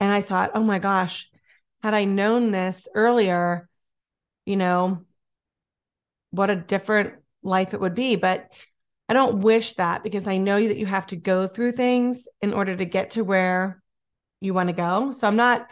And 0.00 0.10
I 0.10 0.22
thought, 0.22 0.52
oh 0.54 0.62
my 0.62 0.78
gosh, 0.78 1.28
had 1.82 1.92
I 1.92 2.04
known 2.04 2.50
this 2.50 2.88
earlier, 2.94 3.68
you 4.46 4.56
know, 4.56 5.04
what 6.30 6.50
a 6.50 6.56
different 6.56 7.14
life 7.42 7.74
it 7.74 7.80
would 7.80 7.94
be. 7.94 8.16
But 8.16 8.48
I 9.08 9.14
don't 9.14 9.40
wish 9.40 9.74
that 9.74 10.02
because 10.02 10.26
I 10.26 10.38
know 10.38 10.60
that 10.66 10.78
you 10.78 10.86
have 10.86 11.06
to 11.08 11.16
go 11.16 11.46
through 11.46 11.72
things 11.72 12.28
in 12.42 12.52
order 12.52 12.76
to 12.76 12.84
get 12.84 13.12
to 13.12 13.24
where 13.24 13.82
you 14.40 14.54
want 14.54 14.68
to 14.68 14.74
go. 14.74 15.12
So 15.12 15.26
I'm 15.26 15.36
not, 15.36 15.66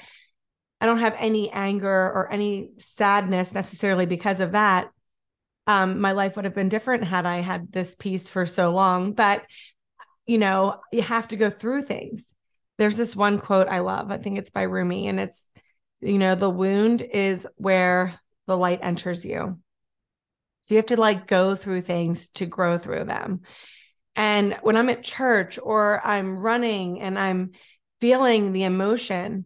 I 0.80 0.86
don't 0.86 0.98
have 0.98 1.14
any 1.18 1.50
anger 1.50 1.90
or 1.90 2.32
any 2.32 2.70
sadness 2.78 3.52
necessarily 3.52 4.06
because 4.06 4.40
of 4.40 4.52
that 4.52 4.90
um, 5.66 6.00
my 6.00 6.12
life 6.12 6.36
would 6.36 6.44
have 6.44 6.54
been 6.54 6.68
different 6.68 7.04
had 7.04 7.26
I 7.26 7.40
had 7.40 7.72
this 7.72 7.94
peace 7.94 8.28
for 8.28 8.46
so 8.46 8.70
long. 8.70 9.12
But, 9.12 9.42
you 10.26 10.38
know, 10.38 10.80
you 10.92 11.02
have 11.02 11.28
to 11.28 11.36
go 11.36 11.50
through 11.50 11.82
things. 11.82 12.32
There's 12.78 12.96
this 12.96 13.16
one 13.16 13.38
quote 13.38 13.68
I 13.68 13.80
love. 13.80 14.10
I 14.10 14.18
think 14.18 14.38
it's 14.38 14.50
by 14.50 14.62
Rumi, 14.62 15.08
and 15.08 15.18
it's, 15.18 15.48
you 16.00 16.18
know, 16.18 16.34
the 16.34 16.50
wound 16.50 17.02
is 17.02 17.46
where 17.56 18.18
the 18.46 18.56
light 18.56 18.80
enters 18.82 19.24
you. 19.24 19.58
So 20.66 20.74
you 20.74 20.78
have 20.78 20.86
to 20.86 20.96
like 20.96 21.28
go 21.28 21.54
through 21.54 21.82
things 21.82 22.30
to 22.30 22.44
grow 22.44 22.76
through 22.76 23.04
them. 23.04 23.42
And 24.16 24.58
when 24.62 24.76
I'm 24.76 24.88
at 24.88 25.04
church 25.04 25.60
or 25.62 26.04
I'm 26.04 26.40
running 26.40 27.00
and 27.00 27.16
I'm 27.16 27.52
feeling 28.00 28.50
the 28.50 28.64
emotion, 28.64 29.44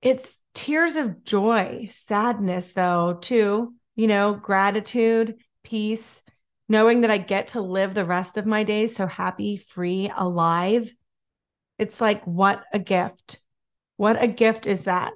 it's 0.00 0.40
tears 0.54 0.94
of 0.94 1.24
joy, 1.24 1.88
sadness, 1.90 2.72
though, 2.72 3.18
too, 3.20 3.74
you 3.96 4.06
know, 4.06 4.32
gratitude, 4.32 5.38
peace, 5.64 6.22
knowing 6.68 7.00
that 7.00 7.10
I 7.10 7.18
get 7.18 7.48
to 7.48 7.60
live 7.60 7.94
the 7.94 8.04
rest 8.04 8.36
of 8.36 8.46
my 8.46 8.62
days 8.62 8.94
so 8.94 9.08
happy, 9.08 9.56
free, 9.56 10.08
alive. 10.14 10.94
It's 11.78 12.00
like, 12.00 12.24
what 12.28 12.62
a 12.72 12.78
gift. 12.78 13.40
What 13.96 14.22
a 14.22 14.28
gift 14.28 14.68
is 14.68 14.84
that? 14.84 15.14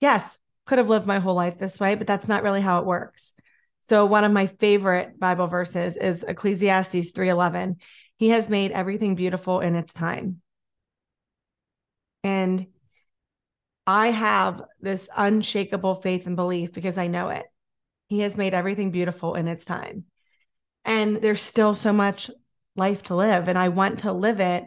Yes, 0.00 0.38
could 0.64 0.78
have 0.78 0.88
lived 0.88 1.06
my 1.06 1.18
whole 1.18 1.34
life 1.34 1.58
this 1.58 1.78
way, 1.78 1.96
but 1.96 2.06
that's 2.06 2.28
not 2.28 2.42
really 2.42 2.62
how 2.62 2.78
it 2.78 2.86
works. 2.86 3.33
So 3.84 4.06
one 4.06 4.24
of 4.24 4.32
my 4.32 4.46
favorite 4.46 5.20
Bible 5.20 5.46
verses 5.46 5.98
is 5.98 6.22
Ecclesiastes 6.22 7.10
3:11. 7.10 7.76
He 8.16 8.30
has 8.30 8.48
made 8.48 8.72
everything 8.72 9.14
beautiful 9.14 9.60
in 9.60 9.74
its 9.74 9.92
time. 9.92 10.40
And 12.22 12.68
I 13.86 14.10
have 14.10 14.62
this 14.80 15.10
unshakable 15.14 15.96
faith 15.96 16.26
and 16.26 16.34
belief 16.34 16.72
because 16.72 16.96
I 16.96 17.08
know 17.08 17.28
it. 17.28 17.44
He 18.08 18.20
has 18.20 18.38
made 18.38 18.54
everything 18.54 18.90
beautiful 18.90 19.34
in 19.34 19.48
its 19.48 19.66
time. 19.66 20.04
And 20.86 21.18
there's 21.18 21.42
still 21.42 21.74
so 21.74 21.92
much 21.92 22.30
life 22.76 23.02
to 23.04 23.14
live. 23.14 23.48
And 23.48 23.58
I 23.58 23.68
want 23.68 23.98
to 24.00 24.12
live 24.14 24.40
it 24.40 24.64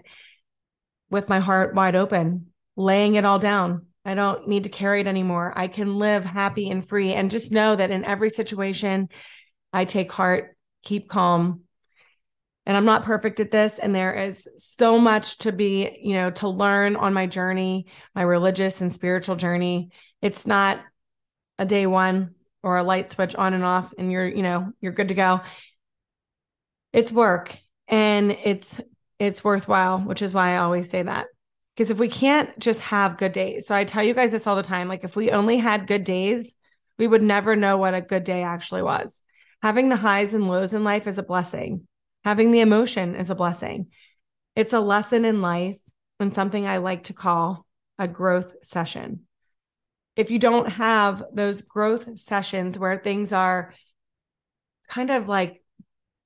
with 1.09 1.27
my 1.27 1.39
heart 1.39 1.73
wide 1.73 1.95
open, 1.95 2.51
laying 2.75 3.15
it 3.15 3.25
all 3.25 3.39
down. 3.39 3.87
I 4.07 4.13
don't 4.13 4.47
need 4.47 4.63
to 4.63 4.69
carry 4.69 5.01
it 5.01 5.07
anymore. 5.07 5.51
I 5.53 5.67
can 5.67 5.97
live 5.97 6.23
happy 6.23 6.69
and 6.69 6.87
free 6.87 7.11
and 7.11 7.29
just 7.29 7.51
know 7.51 7.75
that 7.75 7.91
in 7.91 8.05
every 8.05 8.29
situation, 8.29 9.09
I 9.73 9.83
take 9.83 10.13
heart, 10.13 10.55
keep 10.81 11.09
calm. 11.09 11.63
And 12.65 12.77
I'm 12.77 12.85
not 12.85 13.03
perfect 13.03 13.41
at 13.41 13.51
this. 13.51 13.77
And 13.77 13.93
there 13.93 14.13
is 14.13 14.47
so 14.55 14.97
much 14.97 15.39
to 15.39 15.51
be, 15.51 15.99
you 16.01 16.13
know, 16.13 16.31
to 16.31 16.47
learn 16.47 16.95
on 16.95 17.13
my 17.13 17.27
journey, 17.27 17.87
my 18.15 18.21
religious 18.21 18.79
and 18.79 18.93
spiritual 18.93 19.35
journey. 19.35 19.91
It's 20.21 20.47
not 20.47 20.79
a 21.59 21.65
day 21.65 21.85
one 21.85 22.35
or 22.63 22.77
a 22.77 22.83
light 22.83 23.11
switch 23.11 23.35
on 23.35 23.53
and 23.53 23.65
off 23.65 23.93
and 23.97 24.09
you're, 24.09 24.27
you 24.27 24.41
know, 24.41 24.71
you're 24.79 24.93
good 24.93 25.09
to 25.09 25.15
go. 25.15 25.41
It's 26.93 27.11
work 27.11 27.57
and 27.89 28.31
it's 28.31 28.79
it's 29.19 29.43
worthwhile, 29.43 29.99
which 29.99 30.21
is 30.21 30.33
why 30.33 30.53
I 30.53 30.57
always 30.57 30.89
say 30.89 31.03
that. 31.03 31.27
Because 31.77 31.91
if 31.91 31.99
we 31.99 32.07
can't 32.09 32.57
just 32.57 32.81
have 32.81 33.17
good 33.17 33.33
days, 33.33 33.67
so 33.67 33.75
I 33.75 33.83
tell 33.83 34.01
you 34.01 34.15
guys 34.15 34.31
this 34.31 34.47
all 34.47 34.55
the 34.55 34.63
time 34.63 34.87
like 34.87 35.03
if 35.03 35.15
we 35.15 35.29
only 35.29 35.57
had 35.57 35.85
good 35.85 36.03
days, 36.03 36.55
we 36.97 37.05
would 37.05 37.21
never 37.21 37.55
know 37.55 37.77
what 37.77 37.93
a 37.93 38.01
good 38.01 38.23
day 38.23 38.41
actually 38.41 38.81
was. 38.81 39.21
Having 39.61 39.89
the 39.89 39.95
highs 39.95 40.33
and 40.33 40.47
lows 40.47 40.73
in 40.73 40.83
life 40.83 41.05
is 41.05 41.19
a 41.19 41.23
blessing, 41.23 41.87
having 42.23 42.49
the 42.49 42.61
emotion 42.61 43.15
is 43.15 43.29
a 43.29 43.35
blessing. 43.35 43.87
It's 44.55 44.73
a 44.73 44.79
lesson 44.79 45.23
in 45.23 45.43
life 45.43 45.77
and 46.19 46.33
something 46.33 46.65
I 46.65 46.77
like 46.77 47.03
to 47.03 47.13
call 47.13 47.67
a 47.99 48.07
growth 48.07 48.55
session. 48.63 49.27
If 50.15 50.31
you 50.31 50.39
don't 50.39 50.71
have 50.71 51.23
those 51.31 51.61
growth 51.61 52.19
sessions 52.19 52.79
where 52.79 52.97
things 52.97 53.31
are 53.31 53.75
kind 54.89 55.11
of 55.11 55.29
like 55.29 55.61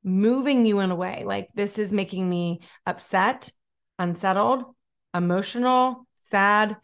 moving 0.01 0.65
you 0.65 0.79
in 0.79 0.91
a 0.91 0.95
way, 0.95 1.23
like 1.25 1.49
this 1.55 1.77
is 1.77 1.91
making 1.91 2.29
me 2.29 2.61
upset, 2.85 3.51
unsettled, 3.99 4.63
emotional, 5.13 6.08
sad, 6.17 6.78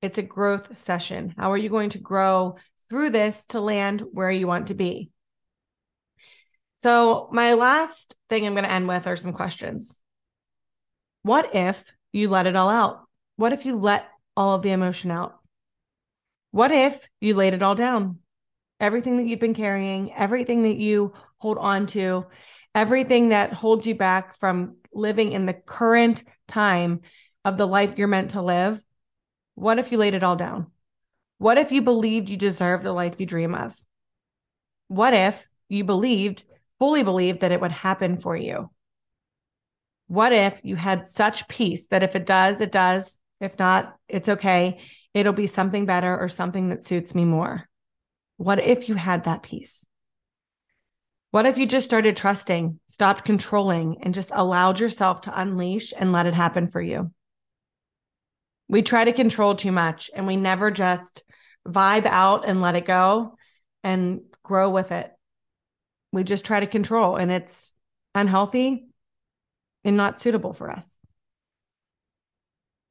it's 0.00 0.18
a 0.18 0.22
growth 0.22 0.78
session. 0.78 1.34
How 1.36 1.52
are 1.52 1.56
you 1.58 1.68
going 1.68 1.90
to 1.90 1.98
grow 1.98 2.56
through 2.88 3.10
this 3.10 3.44
to 3.46 3.60
land 3.60 4.02
where 4.12 4.30
you 4.30 4.46
want 4.46 4.68
to 4.68 4.74
be? 4.74 5.10
So, 6.76 7.28
my 7.32 7.54
last 7.54 8.16
thing 8.28 8.46
I'm 8.46 8.54
going 8.54 8.64
to 8.64 8.70
end 8.70 8.86
with 8.86 9.06
are 9.08 9.16
some 9.16 9.32
questions. 9.32 10.00
What 11.22 11.54
if 11.54 11.92
you 12.12 12.28
let 12.28 12.46
it 12.46 12.54
all 12.54 12.68
out? 12.68 13.00
What 13.36 13.52
if 13.52 13.66
you 13.66 13.76
let 13.76 14.08
all 14.36 14.54
of 14.54 14.62
the 14.62 14.70
emotion 14.70 15.10
out? 15.10 15.40
What 16.52 16.70
if 16.70 17.08
you 17.20 17.34
laid 17.34 17.54
it 17.54 17.62
all 17.62 17.74
down? 17.74 18.18
Everything 18.78 19.16
that 19.16 19.26
you've 19.26 19.40
been 19.40 19.54
carrying, 19.54 20.12
everything 20.14 20.62
that 20.62 20.76
you 20.76 21.12
hold 21.38 21.58
on 21.58 21.86
to, 21.88 22.26
everything 22.74 23.30
that 23.30 23.52
holds 23.52 23.86
you 23.86 23.96
back 23.96 24.36
from 24.36 24.76
living 24.92 25.32
in 25.32 25.46
the 25.46 25.54
current 25.54 26.22
time 26.46 27.00
of 27.48 27.56
the 27.56 27.66
life 27.66 27.98
you're 27.98 28.08
meant 28.08 28.32
to 28.32 28.42
live. 28.42 28.82
What 29.54 29.78
if 29.78 29.90
you 29.90 29.98
laid 29.98 30.14
it 30.14 30.22
all 30.22 30.36
down? 30.36 30.70
What 31.38 31.58
if 31.58 31.72
you 31.72 31.82
believed 31.82 32.28
you 32.28 32.36
deserve 32.36 32.82
the 32.82 32.92
life 32.92 33.14
you 33.18 33.26
dream 33.26 33.54
of? 33.54 33.76
What 34.88 35.14
if 35.14 35.48
you 35.68 35.84
believed, 35.84 36.44
fully 36.78 37.02
believed 37.02 37.40
that 37.40 37.52
it 37.52 37.60
would 37.60 37.72
happen 37.72 38.18
for 38.18 38.36
you? 38.36 38.70
What 40.06 40.32
if 40.32 40.60
you 40.62 40.76
had 40.76 41.08
such 41.08 41.48
peace 41.48 41.88
that 41.88 42.02
if 42.02 42.16
it 42.16 42.26
does, 42.26 42.60
it 42.60 42.72
does. 42.72 43.18
If 43.40 43.58
not, 43.58 43.96
it's 44.08 44.28
okay. 44.28 44.80
It'll 45.14 45.32
be 45.32 45.46
something 45.46 45.86
better 45.86 46.18
or 46.18 46.28
something 46.28 46.70
that 46.70 46.86
suits 46.86 47.14
me 47.14 47.24
more. 47.24 47.68
What 48.36 48.64
if 48.64 48.88
you 48.88 48.94
had 48.94 49.24
that 49.24 49.42
peace? 49.42 49.84
What 51.30 51.44
if 51.44 51.58
you 51.58 51.66
just 51.66 51.84
started 51.84 52.16
trusting, 52.16 52.80
stopped 52.88 53.24
controlling, 53.24 53.98
and 54.02 54.14
just 54.14 54.30
allowed 54.32 54.80
yourself 54.80 55.22
to 55.22 55.40
unleash 55.40 55.92
and 55.96 56.10
let 56.10 56.26
it 56.26 56.34
happen 56.34 56.68
for 56.68 56.80
you? 56.80 57.12
We 58.68 58.82
try 58.82 59.04
to 59.04 59.12
control 59.12 59.54
too 59.54 59.72
much 59.72 60.10
and 60.14 60.26
we 60.26 60.36
never 60.36 60.70
just 60.70 61.24
vibe 61.66 62.06
out 62.06 62.46
and 62.46 62.60
let 62.60 62.76
it 62.76 62.86
go 62.86 63.36
and 63.82 64.20
grow 64.42 64.70
with 64.70 64.92
it. 64.92 65.10
We 66.12 66.24
just 66.24 66.44
try 66.44 66.60
to 66.60 66.66
control 66.66 67.16
and 67.16 67.30
it's 67.30 67.74
unhealthy 68.14 68.86
and 69.84 69.96
not 69.96 70.20
suitable 70.20 70.52
for 70.52 70.70
us. 70.70 70.98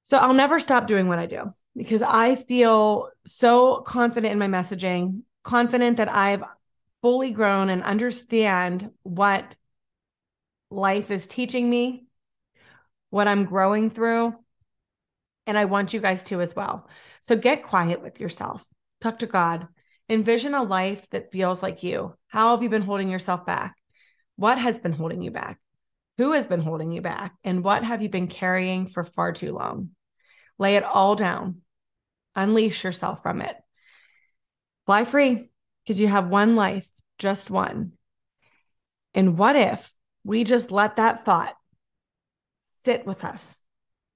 So 0.04 0.18
I'll 0.18 0.34
never 0.34 0.60
stop 0.60 0.88
doing 0.88 1.08
what 1.08 1.20
I 1.20 1.26
do 1.26 1.54
because 1.76 2.02
I 2.02 2.36
feel 2.36 3.10
so 3.26 3.82
confident 3.82 4.32
in 4.32 4.40
my 4.40 4.48
messaging, 4.48 5.22
confident 5.44 5.98
that 5.98 6.14
I've 6.14 6.44
fully 7.02 7.32
grown 7.32 7.70
and 7.70 7.84
understand 7.84 8.92
what 9.04 9.56
life 10.70 11.12
is 11.12 11.28
teaching 11.28 11.70
me, 11.70 12.06
what 13.10 13.28
I'm 13.28 13.46
growing 13.46 13.90
through. 13.90 14.34
And 15.48 15.58
I 15.58 15.66
want 15.66 15.94
you 15.94 16.00
guys 16.00 16.24
to 16.26 16.42
as 16.42 16.56
well. 16.56 16.88
So 17.22 17.36
get 17.36 17.64
quiet 17.64 18.04
with 18.04 18.20
yourself, 18.20 18.64
talk 19.02 19.20
to 19.20 19.26
God, 19.26 19.68
envision 20.10 20.54
a 20.54 20.62
life 20.62 21.10
that 21.10 21.32
feels 21.32 21.64
like 21.64 21.82
you. 21.82 22.14
How 22.28 22.52
have 22.52 22.62
you 22.62 22.70
been 22.70 22.82
holding 22.82 23.10
yourself 23.10 23.46
back? 23.46 23.76
What 24.36 24.60
has 24.60 24.78
been 24.78 24.92
holding 24.92 25.22
you 25.22 25.32
back? 25.32 25.60
Who 26.18 26.34
has 26.34 26.46
been 26.46 26.62
holding 26.62 26.92
you 26.92 27.02
back? 27.02 27.36
And 27.44 27.64
what 27.64 27.84
have 27.84 28.02
you 28.02 28.10
been 28.10 28.28
carrying 28.28 28.88
for 28.88 29.04
far 29.04 29.32
too 29.32 29.54
long? 29.54 29.92
Lay 30.60 30.76
it 30.76 30.84
all 30.84 31.16
down, 31.16 31.62
unleash 32.36 32.84
yourself 32.84 33.22
from 33.24 33.42
it. 33.42 33.56
Fly 34.86 35.04
free 35.04 35.50
because 35.84 36.00
you 36.00 36.08
have 36.08 36.28
one 36.28 36.56
life, 36.56 36.90
just 37.20 37.50
one. 37.50 37.94
And 39.14 39.38
what 39.38 39.56
if 39.56 39.94
we 40.24 40.44
just 40.44 40.72
let 40.72 40.98
that 40.98 41.24
thought 41.24 41.56
sit 42.60 43.06
with 43.06 43.24
us 43.24 43.60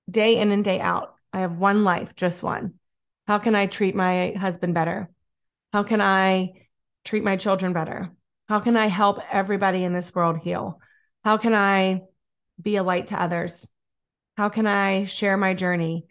day 0.09 0.37
in 0.37 0.51
and 0.51 0.63
day 0.63 0.79
out? 0.79 1.15
I 1.33 1.39
have 1.39 1.57
one 1.57 1.83
life, 1.83 2.15
just 2.15 2.43
one. 2.43 2.75
How 3.27 3.39
can 3.39 3.55
I 3.55 3.67
treat 3.67 3.95
my 3.95 4.31
husband 4.31 4.73
better? 4.73 5.09
How 5.73 5.83
can 5.83 6.01
I 6.01 6.53
treat 7.05 7.23
my 7.23 7.37
children 7.37 7.73
better? 7.73 8.11
How 8.49 8.59
can 8.59 8.75
I 8.75 8.87
help 8.87 9.19
everybody 9.31 9.83
in 9.83 9.93
this 9.93 10.13
world 10.13 10.39
heal? 10.39 10.79
How 11.23 11.37
can 11.37 11.53
I 11.53 12.01
be 12.61 12.75
a 12.75 12.83
light 12.83 13.07
to 13.07 13.21
others? 13.21 13.67
How 14.37 14.49
can 14.49 14.67
I 14.67 15.05
share 15.05 15.37
my 15.37 15.53
journey 15.53 16.07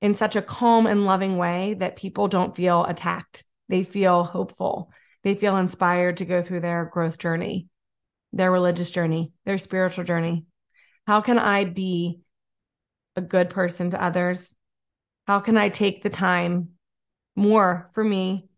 in 0.00 0.14
such 0.14 0.34
a 0.34 0.42
calm 0.42 0.86
and 0.86 1.06
loving 1.06 1.36
way 1.36 1.74
that 1.74 1.96
people 1.96 2.26
don't 2.26 2.56
feel 2.56 2.84
attacked? 2.84 3.44
They 3.68 3.82
feel 3.82 4.24
hopeful. 4.24 4.90
They 5.22 5.34
feel 5.34 5.56
inspired 5.56 6.18
to 6.18 6.24
go 6.24 6.42
through 6.42 6.60
their 6.60 6.84
growth 6.92 7.18
journey, 7.18 7.68
their 8.32 8.50
religious 8.50 8.90
journey, 8.90 9.32
their 9.44 9.58
spiritual 9.58 10.04
journey. 10.04 10.46
How 11.06 11.20
can 11.20 11.38
I 11.38 11.64
be 11.64 12.20
a 13.16 13.20
good 13.20 13.50
person 13.50 13.90
to 13.90 14.02
others? 14.02 14.54
How 15.26 15.40
can 15.40 15.56
I 15.56 15.68
take 15.68 16.02
the 16.02 16.10
time 16.10 16.70
more 17.34 17.90
for 17.92 18.04
me 18.04 18.48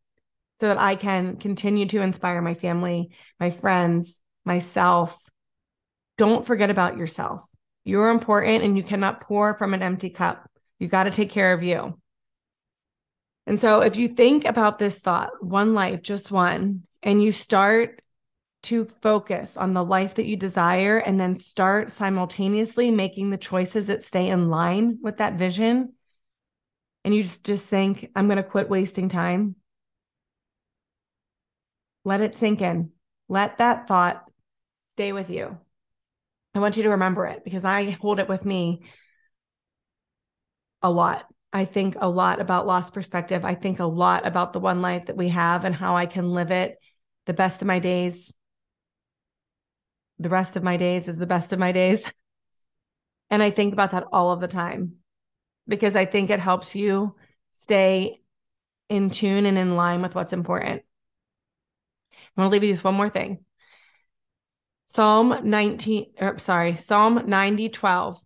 so 0.57 0.69
that 0.69 0.79
I 0.79 0.97
can 0.97 1.37
continue 1.37 1.87
to 1.87 2.03
inspire 2.03 2.43
my 2.43 2.55
family, 2.55 3.11
my 3.41 3.51
friends, 3.51 4.21
myself? 4.45 5.19
Don't 6.17 6.45
forget 6.45 6.71
about 6.71 6.99
yourself. 6.99 7.45
You're 7.85 8.11
important 8.11 8.65
and 8.65 8.77
you 8.77 8.83
cannot 8.83 9.23
pour 9.23 9.57
from 9.57 9.73
an 9.73 9.83
empty 9.83 10.11
cup. 10.11 10.51
You 10.79 10.89
got 10.89 11.05
to 11.05 11.11
take 11.11 11.31
care 11.31 11.53
of 11.53 11.63
you. 11.63 11.99
And 13.47 13.59
so 13.59 13.81
if 13.81 13.97
you 13.97 14.09
think 14.09 14.45
about 14.45 14.79
this 14.79 15.01
thought, 15.01 15.43
one 15.43 15.73
life, 15.73 16.03
just 16.03 16.31
one, 16.31 16.83
and 17.03 17.23
you 17.23 17.33
start 17.33 18.03
to 18.65 18.87
focus 19.03 19.57
on 19.57 19.73
the 19.73 19.85
life 19.85 20.15
that 20.15 20.27
you 20.27 20.37
desire 20.37 20.99
and 20.99 21.19
then 21.19 21.37
start 21.37 21.91
simultaneously 21.91 22.91
making 22.91 23.31
the 23.31 23.39
choices 23.39 23.87
that 23.87 24.05
stay 24.05 24.29
in 24.29 24.49
line 24.49 24.99
with 25.03 25.19
that 25.19 25.39
vision, 25.39 25.93
and 27.05 27.15
you 27.15 27.23
just, 27.23 27.45
just 27.45 27.67
think, 27.67 28.11
I'm 28.17 28.27
going 28.27 28.37
to 28.37 28.43
quit 28.43 28.69
wasting 28.69 29.09
time, 29.09 29.55
let 32.05 32.21
it 32.21 32.37
sink 32.37 32.61
in. 32.61 32.91
Let 33.29 33.59
that 33.59 33.87
thought 33.87 34.25
stay 34.89 35.13
with 35.13 35.31
you. 35.31 35.59
I 36.55 36.61
want 36.61 36.77
you 36.77 36.83
to 36.85 36.91
remember 36.91 37.27
it 37.27 37.45
because 37.45 37.65
I 37.65 37.91
hold 37.91 38.19
it 38.19 38.29
with 38.29 38.45
me 38.45 38.83
a 40.83 40.91
lot. 40.91 41.27
I 41.53 41.65
think 41.67 41.97
a 41.99 42.09
lot 42.09 42.41
about 42.41 42.67
lost 42.67 42.95
perspective. 42.95 43.45
I 43.45 43.55
think 43.55 43.79
a 43.79 43.85
lot 43.85 44.27
about 44.27 44.53
the 44.53 44.61
one 44.61 44.83
life 44.83 45.07
that 45.07 45.17
we 45.17 45.29
have 45.29 45.65
and 45.65 45.75
how 45.75 45.97
I 45.97 46.07
can 46.07 46.31
live 46.31 46.51
it 46.51 46.79
the 47.27 47.35
best 47.35 47.63
of 47.63 47.69
my 47.69 47.79
days. 47.79 48.35
The 50.19 50.29
rest 50.29 50.57
of 50.57 50.63
my 50.63 50.77
days 50.77 51.09
is 51.09 51.17
the 51.17 51.27
best 51.27 51.53
of 51.53 51.59
my 51.59 51.73
days. 51.73 52.11
And 53.31 53.43
I 53.43 53.51
think 53.51 53.75
about 53.75 53.91
that 53.91 54.07
all 54.11 54.33
of 54.33 54.41
the 54.41 54.49
time 54.49 54.95
because 55.67 55.95
I 55.95 56.07
think 56.07 56.31
it 56.31 56.41
helps 56.41 56.75
you 56.75 57.15
stay 57.53 58.23
in 58.89 59.11
tune 59.11 59.45
and 59.45 59.59
in 59.59 59.77
line 59.77 60.01
with 60.01 60.15
what's 60.15 60.33
important. 60.33 60.83
I 62.13 62.41
want 62.41 62.49
to 62.49 62.53
leave 62.53 62.65
you 62.65 62.73
with 62.73 62.85
one 62.85 62.95
more 62.95 63.11
thing. 63.11 63.45
Psalm 64.87 65.41
19, 65.45 66.07
or 66.19 66.39
sorry, 66.39 66.77
Psalm 66.77 67.25
90, 67.27 67.69
12. 67.69 68.19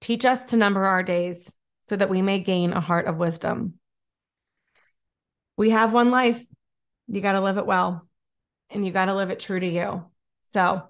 Teach 0.00 0.24
us 0.24 0.46
to 0.46 0.56
number 0.56 0.84
our 0.84 1.02
days 1.02 1.52
so 1.84 1.96
that 1.96 2.08
we 2.08 2.22
may 2.22 2.38
gain 2.38 2.72
a 2.72 2.80
heart 2.80 3.06
of 3.06 3.18
wisdom. 3.18 3.74
We 5.58 5.70
have 5.70 5.92
one 5.92 6.10
life. 6.10 6.42
You 7.08 7.20
got 7.20 7.32
to 7.32 7.40
live 7.40 7.58
it 7.58 7.66
well 7.66 8.08
and 8.70 8.84
you 8.84 8.92
got 8.92 9.06
to 9.06 9.14
live 9.14 9.30
it 9.30 9.40
true 9.40 9.60
to 9.60 9.66
you. 9.66 10.04
So, 10.44 10.82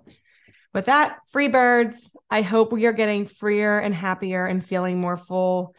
with 0.77 0.87
that, 0.87 1.21
free 1.29 1.49
birds, 1.49 2.15
I 2.31 2.43
hope 2.43 2.71
we 2.71 2.85
are 2.85 2.93
getting 2.93 3.25
freer 3.25 3.79
and 3.79 3.95
happier 3.95 4.45
and 4.45 4.63
feeling 4.63 5.01
more 5.01 5.17
full, 5.17 5.75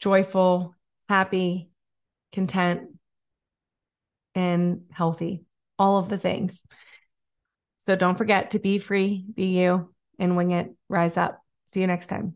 joyful, 0.00 0.74
happy, 1.08 1.70
content, 2.32 2.88
and 4.34 4.82
healthy. 4.90 5.44
All 5.78 5.98
of 5.98 6.08
the 6.08 6.18
things. 6.18 6.60
So 7.78 7.94
don't 7.94 8.18
forget 8.18 8.50
to 8.50 8.58
be 8.58 8.78
free, 8.78 9.24
be 9.32 9.60
you, 9.60 9.94
and 10.18 10.36
wing 10.36 10.50
it, 10.50 10.74
rise 10.88 11.16
up. 11.16 11.40
See 11.66 11.80
you 11.80 11.86
next 11.86 12.08
time. 12.08 12.34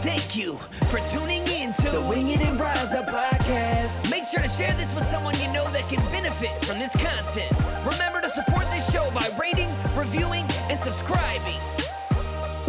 Thank 0.00 0.36
you 0.36 0.56
for 0.90 1.00
tuning 1.08 1.42
in 1.48 1.72
to 1.72 1.90
the 1.90 2.06
Wing 2.08 2.28
It 2.28 2.40
and 2.40 2.60
Rise 2.60 2.94
Up 2.94 3.06
podcast. 3.06 4.10
Make 4.10 4.24
sure 4.24 4.40
to 4.40 4.48
share 4.48 4.72
this 4.72 4.94
with 4.94 5.04
someone 5.04 5.34
you 5.40 5.52
know 5.52 5.64
that 5.72 5.88
can 5.88 5.98
benefit 6.12 6.50
from 6.64 6.78
this 6.78 6.94
content. 6.94 7.50
Remember 7.84 8.20
to 8.20 8.28
support 8.28 8.64
this 8.70 8.90
show 8.92 9.10
by 9.12 9.28
rating, 9.40 9.67
reviewing, 10.10 10.44
and 10.70 10.78
subscribing. 10.78 11.60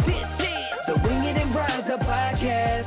This 0.04 0.40
is 0.40 0.86
the 0.86 1.00
Wing 1.04 1.24
It 1.24 1.38
and 1.38 1.54
Rise 1.54 1.88
Up 1.88 2.00
podcast. 2.00 2.79